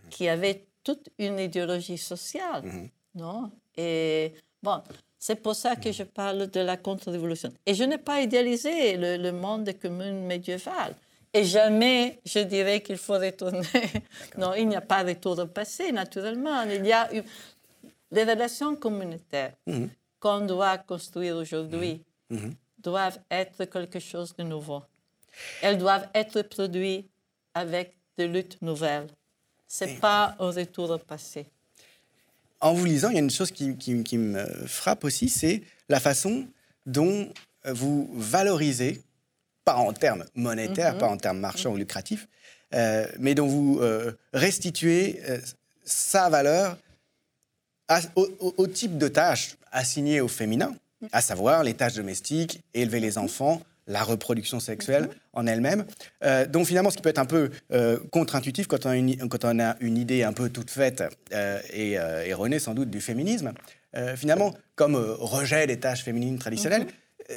[0.09, 2.89] qui avaient toute une idéologie sociale.
[3.13, 3.51] Non?
[3.75, 4.81] Et bon,
[5.25, 7.51] c'est pour ça que je parle de la contre-révolution.
[7.65, 10.95] Et je n'ai pas idéalisé le, monde des communes médiévales.
[11.33, 13.65] Et jamais je dirais qu'il faut retourner.
[14.37, 16.61] non, il n'y a pas de retour au passé, naturellement.
[16.61, 17.23] Il y a eu
[18.11, 19.89] les relations communautaires mhm.
[20.19, 22.39] qu'on doit construire aujourd'hui mhm.
[22.39, 22.53] Mhm.
[22.77, 24.83] doivent être quelque chose de nouveau.
[25.63, 27.09] Elles doivent être produites
[27.55, 29.07] avec des luttes nouvelles.
[29.67, 31.47] Ce n'est pas un retour au passé
[32.61, 36.47] en vous lisant, il y a une chose qui, me frappe aussi, c'est la façon
[36.85, 37.31] dont
[37.65, 39.01] vous valorisez,
[39.63, 40.99] pas en termes monétaires, mhm.
[40.99, 42.27] pas en termes marchands ou lucratifs,
[42.73, 45.39] euh, mais dont vous euh, restituez euh,
[45.83, 46.77] sa valeur
[48.15, 50.73] au, type de tâches assignées au féminin,
[51.11, 55.09] à savoir les tâches domestiques, élever les enfants, la reproduction sexuelle mhm.
[55.33, 55.85] en elle-même.
[56.23, 59.29] Euh, donc finalement, ce qui peut être un peu euh, contre-intuitif quand, on a une,
[59.29, 61.93] quand on a une idée un peu toute faite euh, et
[62.27, 63.53] erronée sans doute du féminisme,
[64.17, 66.85] finalement, comme rejet des tâches féminines traditionnelles,
[67.29, 67.35] mhm.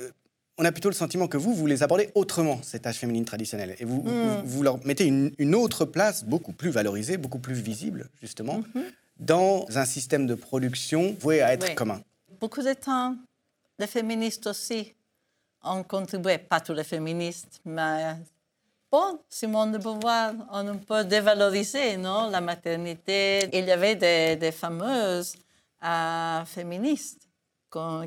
[0.58, 3.76] on a plutôt le sentiment que vous, vous les abordez autrement, ces tâches féminines traditionnelles.
[3.78, 4.02] Et vous,
[4.44, 4.64] vous, mhm.
[4.64, 8.64] leur mettez une, autre place, beaucoup plus valorisée, beaucoup plus visible, justement,
[9.20, 12.00] dans un système de production voué à être commun.
[12.40, 13.16] Beaucoup de temps,
[13.78, 14.94] les féministes aussi
[15.62, 18.16] on contribuait, pas tous les féministes, mais
[18.90, 23.48] bon, Simone de Beauvoir, on peut dévaloriser non, la maternité.
[23.52, 23.96] Il y avait
[24.36, 25.34] des, fameuses
[25.84, 27.28] euh, féministes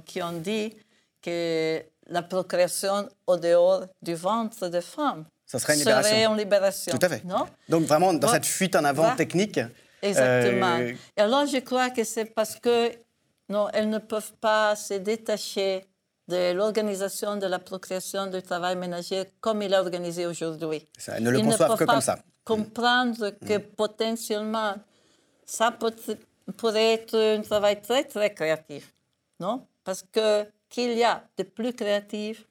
[0.06, 0.74] qui ont dit
[1.22, 6.10] que la procréation au dehors du ventre des femmes ça serait une libération.
[6.10, 7.26] Serait une libération Tout à fait.
[7.26, 7.46] Non?
[7.68, 9.60] Donc vraiment dans cette fuite en avant technique.
[10.02, 10.78] Exactement.
[10.80, 12.92] Euh, Et alors je crois que c'est parce que
[13.50, 15.86] non, elles ne peuvent pas se détacher
[16.32, 20.88] de l'organisation de la procréation du travail ménager comme il est organisé aujourd'hui.
[21.18, 22.20] Ils ne le conçoivent que comme ça.
[22.44, 23.48] Comprendre mm.
[23.48, 24.74] que potentiellement,
[25.46, 25.72] ça
[26.58, 28.94] pourrait être un travail très, très créatif.
[29.40, 29.66] Non?
[29.84, 32.46] Parce que qu'il y a de plus créatif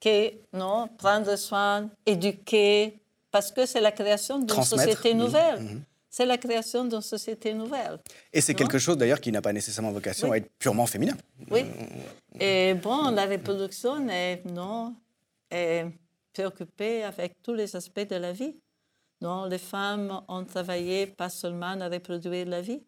[0.00, 2.98] que non, prendre soin, éduquer,
[3.30, 5.60] parce que c'est la création d'une société nouvelle.
[5.60, 7.98] Mm-hmm c'est la création d'une société nouvelle.
[8.32, 11.16] Et c'est quelque chose d'ailleurs qui n'a pas nécessairement vocation à être purement féminin.
[11.50, 11.64] Oui.
[12.38, 14.96] Et bon, la reproduction est, non,
[15.50, 15.86] est
[16.32, 18.56] préoccupée avec tous les aspects de la vie.
[19.20, 22.82] Non, les femmes ont travaillé pas seulement à reproduire la vie,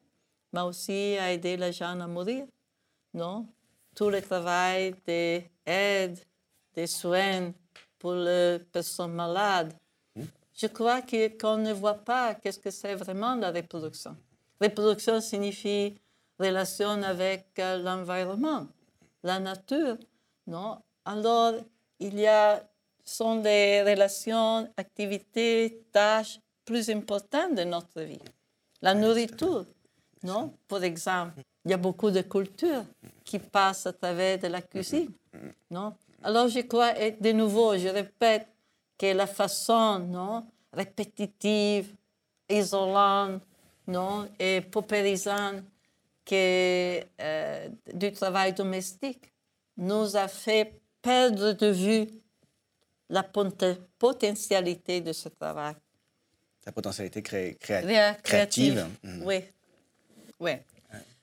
[0.52, 2.44] mais aussi à aider les gens à mourir.
[3.14, 3.46] Non,
[3.94, 6.18] tout le travail d'aide,
[6.74, 7.52] des soins
[7.98, 9.74] pour les personnes malades,
[10.62, 14.16] je crois qu'on ne voit pas qu'est-ce que c'est vraiment la reproduction.
[14.60, 15.96] Reproduction signifie
[16.38, 18.68] relation avec euh, l'environnement,
[19.24, 19.96] la nature,
[20.46, 20.78] non?
[21.04, 21.54] Alors,
[21.98, 22.62] il y a
[23.04, 28.20] sont des relations, activités, tâches plus importantes de notre vie.
[28.80, 29.66] La nourriture,
[30.22, 30.54] non?
[30.68, 32.84] Par exemple, il y a beaucoup de cultures
[33.24, 35.10] qui passent à travers de la cuisine,
[35.70, 35.94] non?
[36.22, 38.46] Alors, je crois, et de nouveau, je répète,
[38.98, 41.94] que la façon non, répétitive,
[42.48, 43.42] isolante
[43.86, 45.64] non, et paupérisante
[46.24, 49.32] que, euh, du travail domestique
[49.76, 52.06] nous a fait perdre de vue
[53.08, 55.74] la potentialité de ce travail.
[56.64, 58.86] La potentialité créative.
[59.02, 59.22] Mm.
[59.24, 59.40] Oui.
[60.38, 60.52] oui.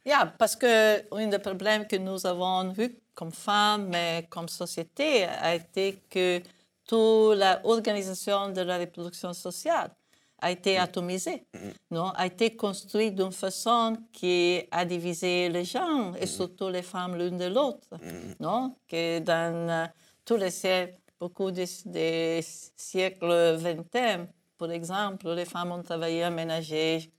[0.06, 5.26] Yeah, parce que un des problèmes que nous avons vu comme femmes, mais comme société,
[5.26, 6.42] a été que
[6.90, 9.92] toute l'organisation de la reproduction sociale
[10.42, 10.82] a été mm.
[10.82, 11.58] atomisée, mm.
[11.92, 16.28] non, a été construite d'une façon qui a divisé les gens et mm.
[16.28, 17.88] surtout les femmes l'une de l'autre,
[18.40, 19.86] non, que dans euh,
[20.26, 21.68] tous les siècles, beaucoup des,
[22.76, 24.26] siècles vingtains,
[24.58, 27.12] par exemple, les femmes ont travaillé à ménager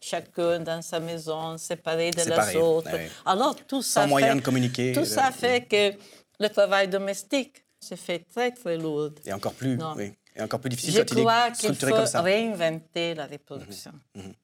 [0.00, 2.90] chacun dans sa maison, séparée de les autres.
[3.24, 4.92] Alors tout ça Sans moyen de communiquer.
[4.92, 5.96] Tout ça fait que
[6.40, 9.10] le travail domestique c'est fait très, très lourd.
[9.24, 10.12] Et encore plus, oui.
[10.36, 13.92] Et encore plus difficile Je crois qu'il faut réinventer la reproduction.
[14.14, 14.34] Mhm, mhm.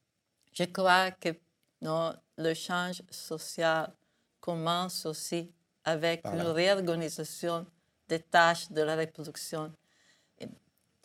[0.53, 1.31] Je crois que
[1.83, 3.93] non, le change social
[4.41, 5.51] commence aussi
[5.85, 7.67] avec une réorganisation
[8.09, 9.73] des tâches de la reproduction,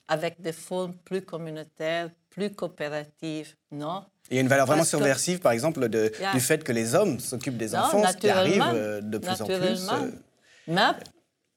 [0.07, 4.03] avec des formes plus communautaires, plus coopératives, non?
[4.29, 7.19] Il y a une valeur vraiment subversive, par exemple, de, du fait que les hommes
[7.19, 9.89] s'occupent des enfants, ce qui arrive euh, de plus en plus.
[9.91, 10.11] Euh.
[10.67, 10.91] Mais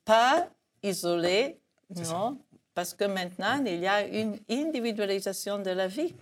[0.04, 0.48] pas
[0.82, 1.58] isolé,
[1.90, 2.38] non,
[2.74, 6.14] parce que maintenant, il y a une individualisation de la vie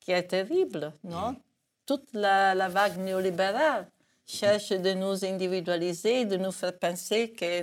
[0.00, 1.36] qui est terrible, non?
[1.84, 3.86] Toute la, vague néolibérale
[4.26, 7.62] cherche de nous individualiser, de nous faire penser que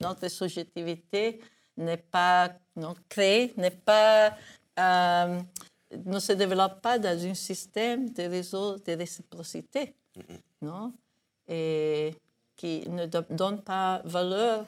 [0.00, 1.40] notre subjectivité
[1.76, 4.36] n'est pas non, créée, n'est pas,
[4.78, 5.40] euh,
[6.04, 9.94] ne se développe pas dans un système de réseau de réciprocité,
[10.62, 10.92] non?
[11.48, 12.14] et
[12.56, 14.66] qui ne donne pas valeur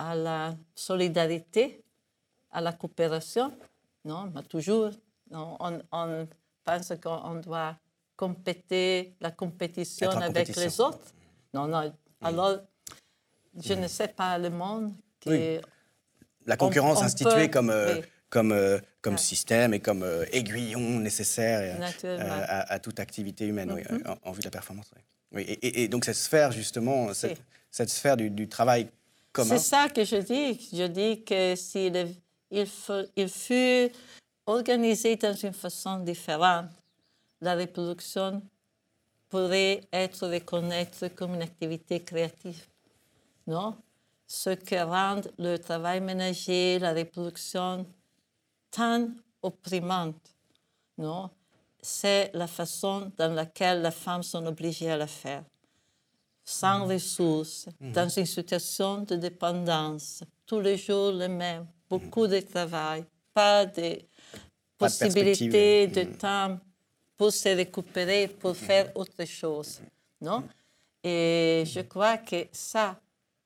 [0.00, 1.84] à la solidarité,
[2.50, 3.52] à la coopération.
[4.04, 4.90] Non, mais toujours,
[5.30, 6.26] on, on,
[6.64, 7.76] pense qu'on doit
[8.16, 11.12] compéter, la compétition avec les autres.
[11.52, 11.92] Non, non.
[12.22, 12.60] Alors,
[13.58, 15.58] je ne sais pas le monde qui.
[16.46, 17.70] La concurrence instituée comme.
[17.70, 24.18] Euh, comme, euh, comme système et comme euh, aiguillon nécessaire à, toute activité humaine mm-hmm.
[24.22, 24.88] en, vue de la performance.
[25.32, 25.58] Oui.
[25.62, 27.42] Et, donc cette sphère, justement, cette,
[27.72, 28.88] cette sphère du, du travail
[29.36, 30.68] c'est ça que je dis.
[30.72, 31.96] Je dis que s'il
[32.50, 32.66] il,
[33.16, 33.92] il fut
[34.46, 36.70] organisé dans une façon différente,
[37.40, 38.42] la reproduction
[39.28, 42.66] pourrait être reconnue comme une activité créative.
[43.46, 43.76] Non?
[44.26, 47.86] Ce qui rend le travail ménager, la reproduction,
[48.70, 49.08] tant
[49.42, 50.34] opprimante.
[50.98, 51.30] Non?
[51.80, 55.44] C'est la façon dans laquelle les femmes sont obligées à la faire
[56.50, 57.92] sans ressources, mhm.
[57.92, 64.00] dans une situation de dépendance, tous les jours le même, beaucoup de travail, pas de
[64.76, 66.58] possibilité de, temps
[67.16, 69.80] pour se récupérer, pour faire autre chose.
[70.20, 70.42] Non?
[71.04, 72.98] Et je crois que ça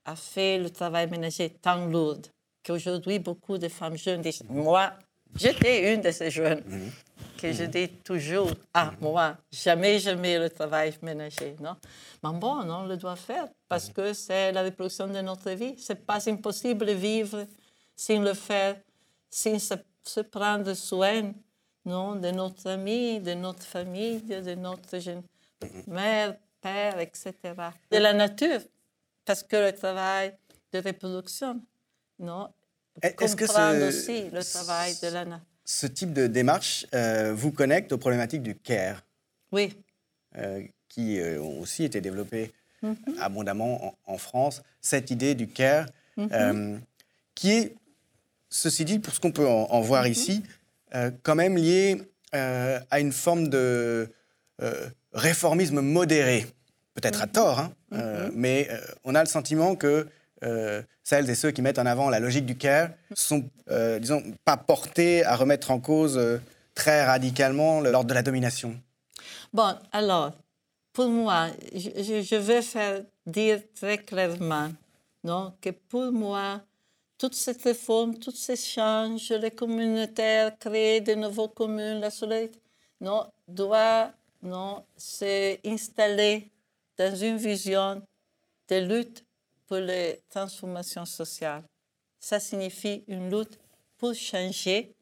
[0.04, 2.22] a fait le travail ménager tant lourd
[2.64, 4.92] qu'aujourd'hui, beaucoup de femmes jeunes disent Moi,
[5.36, 6.62] j'étais une de ces jeunes.
[7.40, 11.76] Que je dis toujours, ah, moi, jamais, jamais le travail ménager, non?
[12.22, 15.74] Mais bon, on le doit faire parce que c'est la reproduction de notre vie.
[15.78, 17.46] C'est pas impossible de vivre
[17.96, 18.76] sans le faire,
[19.30, 21.32] sans se, prendre soin,
[21.84, 24.96] non, de notre ami, de notre famille, de notre
[25.86, 27.32] mère, père, etc.
[27.90, 28.60] De la nature,
[29.24, 30.34] parce que le travail
[30.72, 31.60] de reproduction,
[32.18, 32.48] non?
[33.02, 33.24] Que
[33.88, 38.42] aussi le travail de la nature ce type de démarche euh, vous connecte aux problématiques
[38.42, 39.02] du care.
[39.52, 39.76] Oui.
[40.36, 42.52] Euh, qui euh, ont aussi été développées
[42.82, 42.96] mhm.
[43.20, 44.62] abondamment en, France.
[44.80, 45.86] Cette idée du care,
[46.16, 46.80] mhm.
[47.34, 47.74] qui est,
[48.50, 50.10] ceci dit, pour ce qu'on peut en, voir mhm.
[50.10, 50.42] ici,
[51.22, 52.02] quand même liée
[52.32, 54.08] à une forme de
[55.12, 56.46] réformisme modéré.
[56.94, 58.68] Peut-être à tort, hein, mais
[59.02, 60.06] on a le sentiment que
[60.44, 64.22] euh, celles et ceux qui mettent en avant la logique du care sont, euh, disons,
[64.44, 66.38] pas portés à remettre en cause euh,
[66.74, 68.78] très radicalement l'ordre de la domination.
[69.52, 70.32] Bon, alors,
[70.92, 74.70] pour moi, je, je veux faire dire très clairement
[75.24, 76.60] non, que pour moi,
[77.16, 82.60] toute cette réforme, tous ces changes, les communautaires, créer de nouveaux communes, la solidarité,
[83.00, 86.50] non, doit non, s'installer
[86.98, 88.02] dans une vision
[88.68, 89.24] de lutte
[89.66, 91.64] pour les transformations sociales.
[92.20, 93.58] Ça signifie une lutte
[93.98, 94.94] pour changer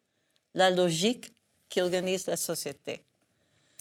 [0.55, 1.33] la logique
[1.69, 3.03] qui organise la société.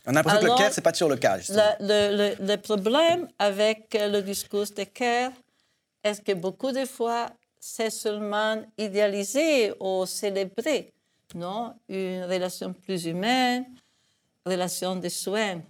[0.05, 1.37] On a l'impression que le CARE, ce n'est pas toujours le cas.
[1.79, 5.31] Le, le, problème avec le discours de CARE
[6.03, 7.29] est que beaucoup de fois,
[7.59, 10.91] c'est seulement idéalisé ou célébré,
[11.35, 11.75] non?
[11.87, 13.65] Une relation plus humaine,
[14.43, 15.61] relation de soins,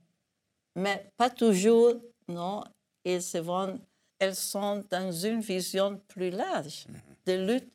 [0.75, 1.95] mais pas toujours,
[2.29, 2.63] non?
[3.03, 3.79] Ils se vont
[4.21, 6.85] elles sont dans une vision plus large
[7.25, 7.71] de lutte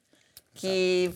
[0.54, 1.10] qui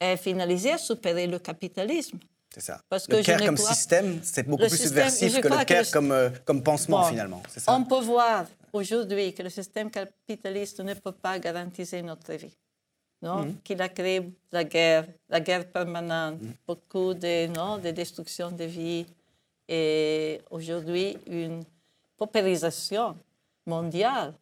[0.00, 2.18] est finalisée à supérer le capitalisme.
[2.52, 2.80] C'est ça.
[2.88, 6.62] Parce le CARE comme système, c'est beaucoup plus subversif que le CARE comme, euh, comme
[6.62, 7.40] pansement, finalement.
[7.56, 7.72] Ça.
[7.72, 12.56] On peut voir aujourd'hui que le système capitaliste ne peut pas garantir notre vie.
[13.22, 13.44] Non?
[13.44, 13.62] Mm-hmm.
[13.62, 16.66] Qu'il a créé la guerre, la guerre permanente, mm-hmm.
[16.66, 19.06] beaucoup de, non, de destruction de vie
[19.68, 21.62] et aujourd'hui une
[22.16, 23.16] paupérisation
[23.66, 24.34] mondial,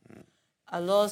[0.66, 1.08] alors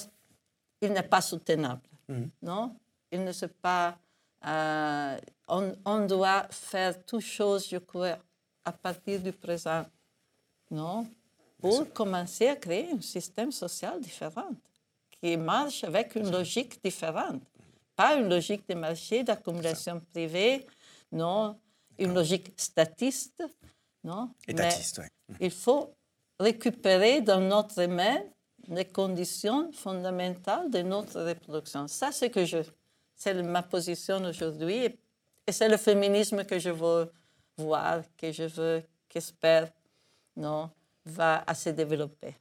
[0.81, 1.83] il n'est pas soutenable.
[2.09, 2.29] Mm-hmm.
[2.43, 2.77] Non?
[3.11, 3.99] Il ne se pas.
[4.45, 8.19] Euh, on, doit faire toutes choses, je crois,
[8.65, 9.85] à partir du présent.
[10.71, 11.07] Non?
[11.61, 14.51] Pour commencer à créer un système social différent,
[15.21, 17.43] qui marche avec une logique différente.
[17.95, 20.67] Pas une logique de marché, d'accumulation privée,
[21.13, 21.57] non,
[21.99, 23.45] une logique statiste,
[24.03, 24.31] non?
[24.49, 25.37] Étatiste, oui.
[25.39, 25.95] Il faut
[26.43, 28.19] récupérer dans notre main
[28.69, 31.89] les conditions fondamentales de notre reproduction.
[31.89, 32.59] Ça, c'est que je,
[33.15, 34.89] c'est ma position aujourd'hui,
[35.47, 37.11] et c'est le féminisme que je veux
[37.57, 39.69] voir, que je veux, qu'espère,
[40.37, 40.71] non,
[41.05, 42.35] va à se développer.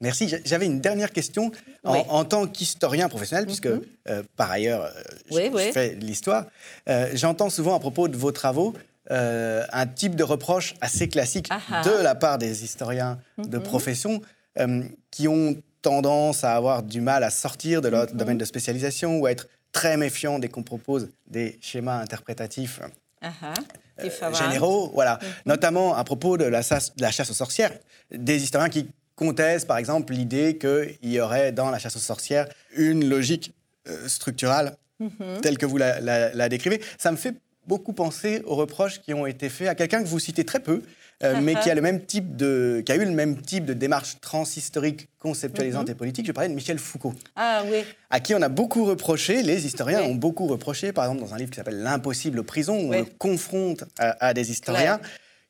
[0.00, 0.32] Merci.
[0.44, 1.50] J'avais une dernière question.
[1.84, 3.82] En, tant qu'historien professionnel, puisque mhm.
[4.08, 6.46] euh, par ailleurs, euh, je, fais l'histoire,
[6.88, 8.74] euh, j'entends souvent à propos de vos travaux
[9.10, 11.82] euh, un type de reproche assez classique ah ah.
[11.82, 13.62] de la part des historiens de mm-hmm.
[13.62, 14.20] profession
[14.58, 14.82] euh,
[15.12, 18.16] qui ont tendance à avoir du mal à sortir de leur mm-hmm.
[18.16, 22.80] domaine de spécialisation ou à être très méfiants dès qu'on propose des schémas interprétatifs
[23.22, 23.30] ah
[24.02, 25.16] euh, généraux, voilà.
[25.16, 25.26] Mm-hmm.
[25.46, 27.72] Notamment à propos de la, de la chasse aux sorcières,
[28.10, 32.48] des historiens qui contestent par exemple l'idée qu'il y aurait dans la chasse aux sorcières
[32.76, 33.54] une logique
[34.08, 34.76] structurale
[35.42, 36.82] telle que vous la, la décrivez.
[36.98, 37.36] Ça me fait
[37.66, 40.82] beaucoup pensé aux reproches qui ont été faits à quelqu'un que vous citez très peu,
[41.22, 43.72] euh, mais qui a, le même type de, qui a eu le même type de
[43.72, 45.92] démarche transhistorique, conceptualisante mhm.
[45.92, 46.26] et politique.
[46.26, 47.14] Je parlais de Michel Foucault.
[47.34, 47.84] Ah oui.
[48.10, 51.38] À qui on a beaucoup reproché, les historiens ont beaucoup reproché, par exemple dans un
[51.38, 55.00] livre qui s'appelle L'impossible prison, où on le confronte à, des historiens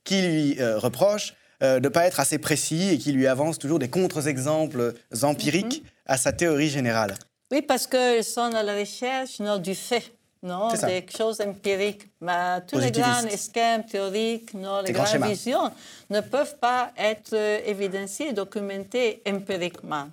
[0.04, 3.58] qui lui euh, reprochent euh, de ne pas être assez précis et qui lui avancent
[3.58, 5.90] toujours des contre-exemples empiriques mhm.
[6.06, 7.14] à sa théorie générale.
[7.52, 10.15] Oui, parce qu'ils sont à la recherche non, du fait
[10.46, 12.08] non, des choses empiriques.
[12.20, 15.72] Mais tous les grands schèmes théoriques, non, les grandes visions
[16.08, 20.08] ne peuvent pas être euh, évidenciées, documentées empiriquement.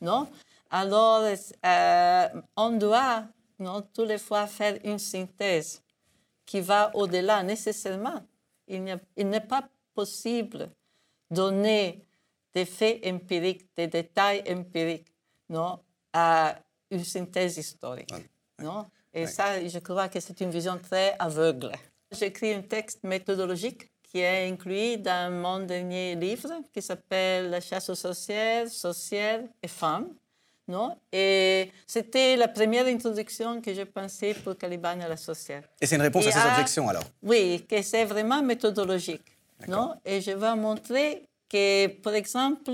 [0.00, 0.28] Non?
[0.70, 1.22] Alors,
[1.66, 3.24] euh, on doit
[3.58, 5.82] non, tous les fois faire une synthèse
[6.46, 8.22] qui va au-delà nécessairement.
[8.68, 10.70] Il n'est pas possible
[11.30, 12.04] donner
[12.54, 15.12] des faits empiriques, des détails empiriques,
[15.48, 15.80] non,
[16.12, 16.56] à
[16.90, 18.12] une synthèse historique.
[18.58, 18.86] Non?
[19.14, 21.72] Et ça, je crois que c'est une vision très aveugle.
[22.10, 27.88] J'écris un texte méthodologique qui est inclus dans mon dernier livre qui s'appelle La chasse
[27.88, 30.08] aux sorcières, sorcières et femmes.
[30.68, 30.96] Non?
[31.10, 35.64] Et c'était la première introduction que j'ai pensée pour Caliban et la sorcière.
[35.80, 39.36] Et c'est une réponse à ces objections alors Oui, que c'est vraiment méthodologique.
[39.68, 39.94] Non?
[40.04, 42.72] Et je vais montrer que, par exemple,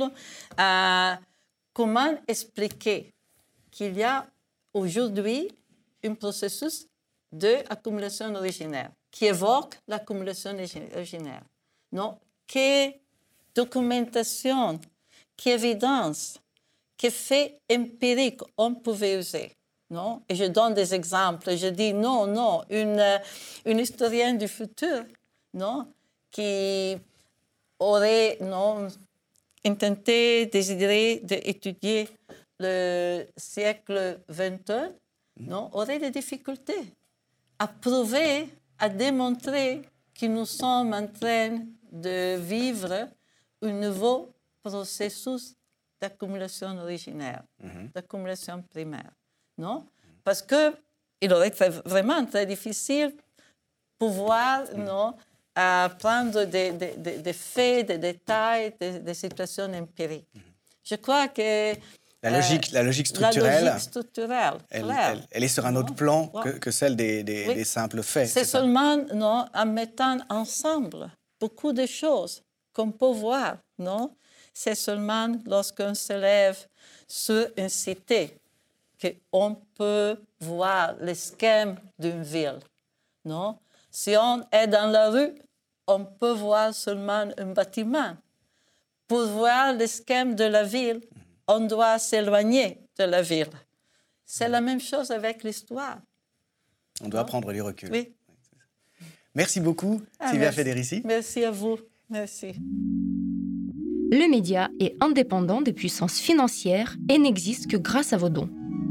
[0.60, 1.12] euh,
[1.72, 3.12] comment expliquer
[3.70, 4.26] qu'il y a
[4.74, 5.48] aujourd'hui
[6.04, 6.86] un processus
[7.32, 10.56] d'accumulation originaire qui évoque l'accumulation
[10.94, 11.42] originaire.
[11.92, 12.18] Non?
[12.46, 12.94] Quelle
[13.54, 14.80] documentation,
[15.36, 16.38] quelle évidence,
[16.96, 19.52] quel fait empirique on pouvait user.
[19.90, 20.22] Non?
[20.28, 21.56] Et je donne des exemples.
[21.56, 23.20] Je dis non, non, une,
[23.64, 25.04] une historienne du futur
[25.54, 25.86] non?
[26.30, 26.96] qui
[27.78, 28.88] aurait non,
[29.64, 32.08] intenté, désiré d'étudier
[32.58, 34.92] le siècle XXI
[35.38, 36.94] non, aurait des difficultés
[37.58, 39.82] à prouver, à démontrer
[40.14, 41.60] que nous sommes en train
[41.90, 43.08] de vivre
[43.62, 44.32] un nouveau
[44.62, 45.54] processus
[46.00, 47.90] d'accumulation originaire, mhm.
[47.94, 49.10] d'accumulation primaire.
[49.56, 49.86] Non?
[50.22, 53.14] Parce qu'il aurait été vraiment très difficile
[53.98, 54.84] pouvoir mhm.
[54.84, 55.14] non,
[55.98, 60.28] prendre des, faits, des détails, des, situations empiriques.
[60.34, 60.42] Mhm.
[60.84, 61.74] Je crois que
[62.22, 66.70] la logique, la logique structurelle, la logique structurelle elle, est sur un autre plan que,
[66.70, 68.28] celle des, simples faits.
[68.28, 71.10] C'est seulement non, en mettant ensemble
[71.40, 72.42] beaucoup de choses
[72.72, 73.58] qu'on peut voir.
[73.78, 74.14] Non?
[74.52, 76.58] C'est seulement lorsqu'on se lève
[77.06, 78.36] sur une cité
[79.30, 82.58] qu'on peut voir le schème d'une ville.
[83.24, 83.58] Non?
[83.90, 85.34] Si on est dans la rue,
[85.86, 88.16] on peut voir seulement un bâtiment.
[89.06, 91.00] Pour voir le schème de la ville,
[91.48, 93.50] on doit s'éloigner de la ville.
[94.24, 95.98] C'est la même chose avec l'histoire.
[97.02, 97.90] On doit prendre les reculs.
[97.90, 98.14] Oui.
[99.34, 101.02] Merci beaucoup, ah, Sylvia Federici.
[101.04, 101.78] Merci à vous.
[102.10, 102.54] Merci.
[104.10, 108.48] Le média est indépendant des puissances financières et n'existe que grâce à vos dons.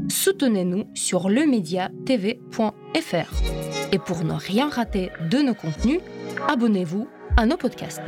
[0.08, 3.92] Soutenez-nous sur lemediatv.fr.
[3.92, 6.00] Et pour ne rien rater de nos contenus,
[6.46, 8.02] abonnez-vous à nos podcasts.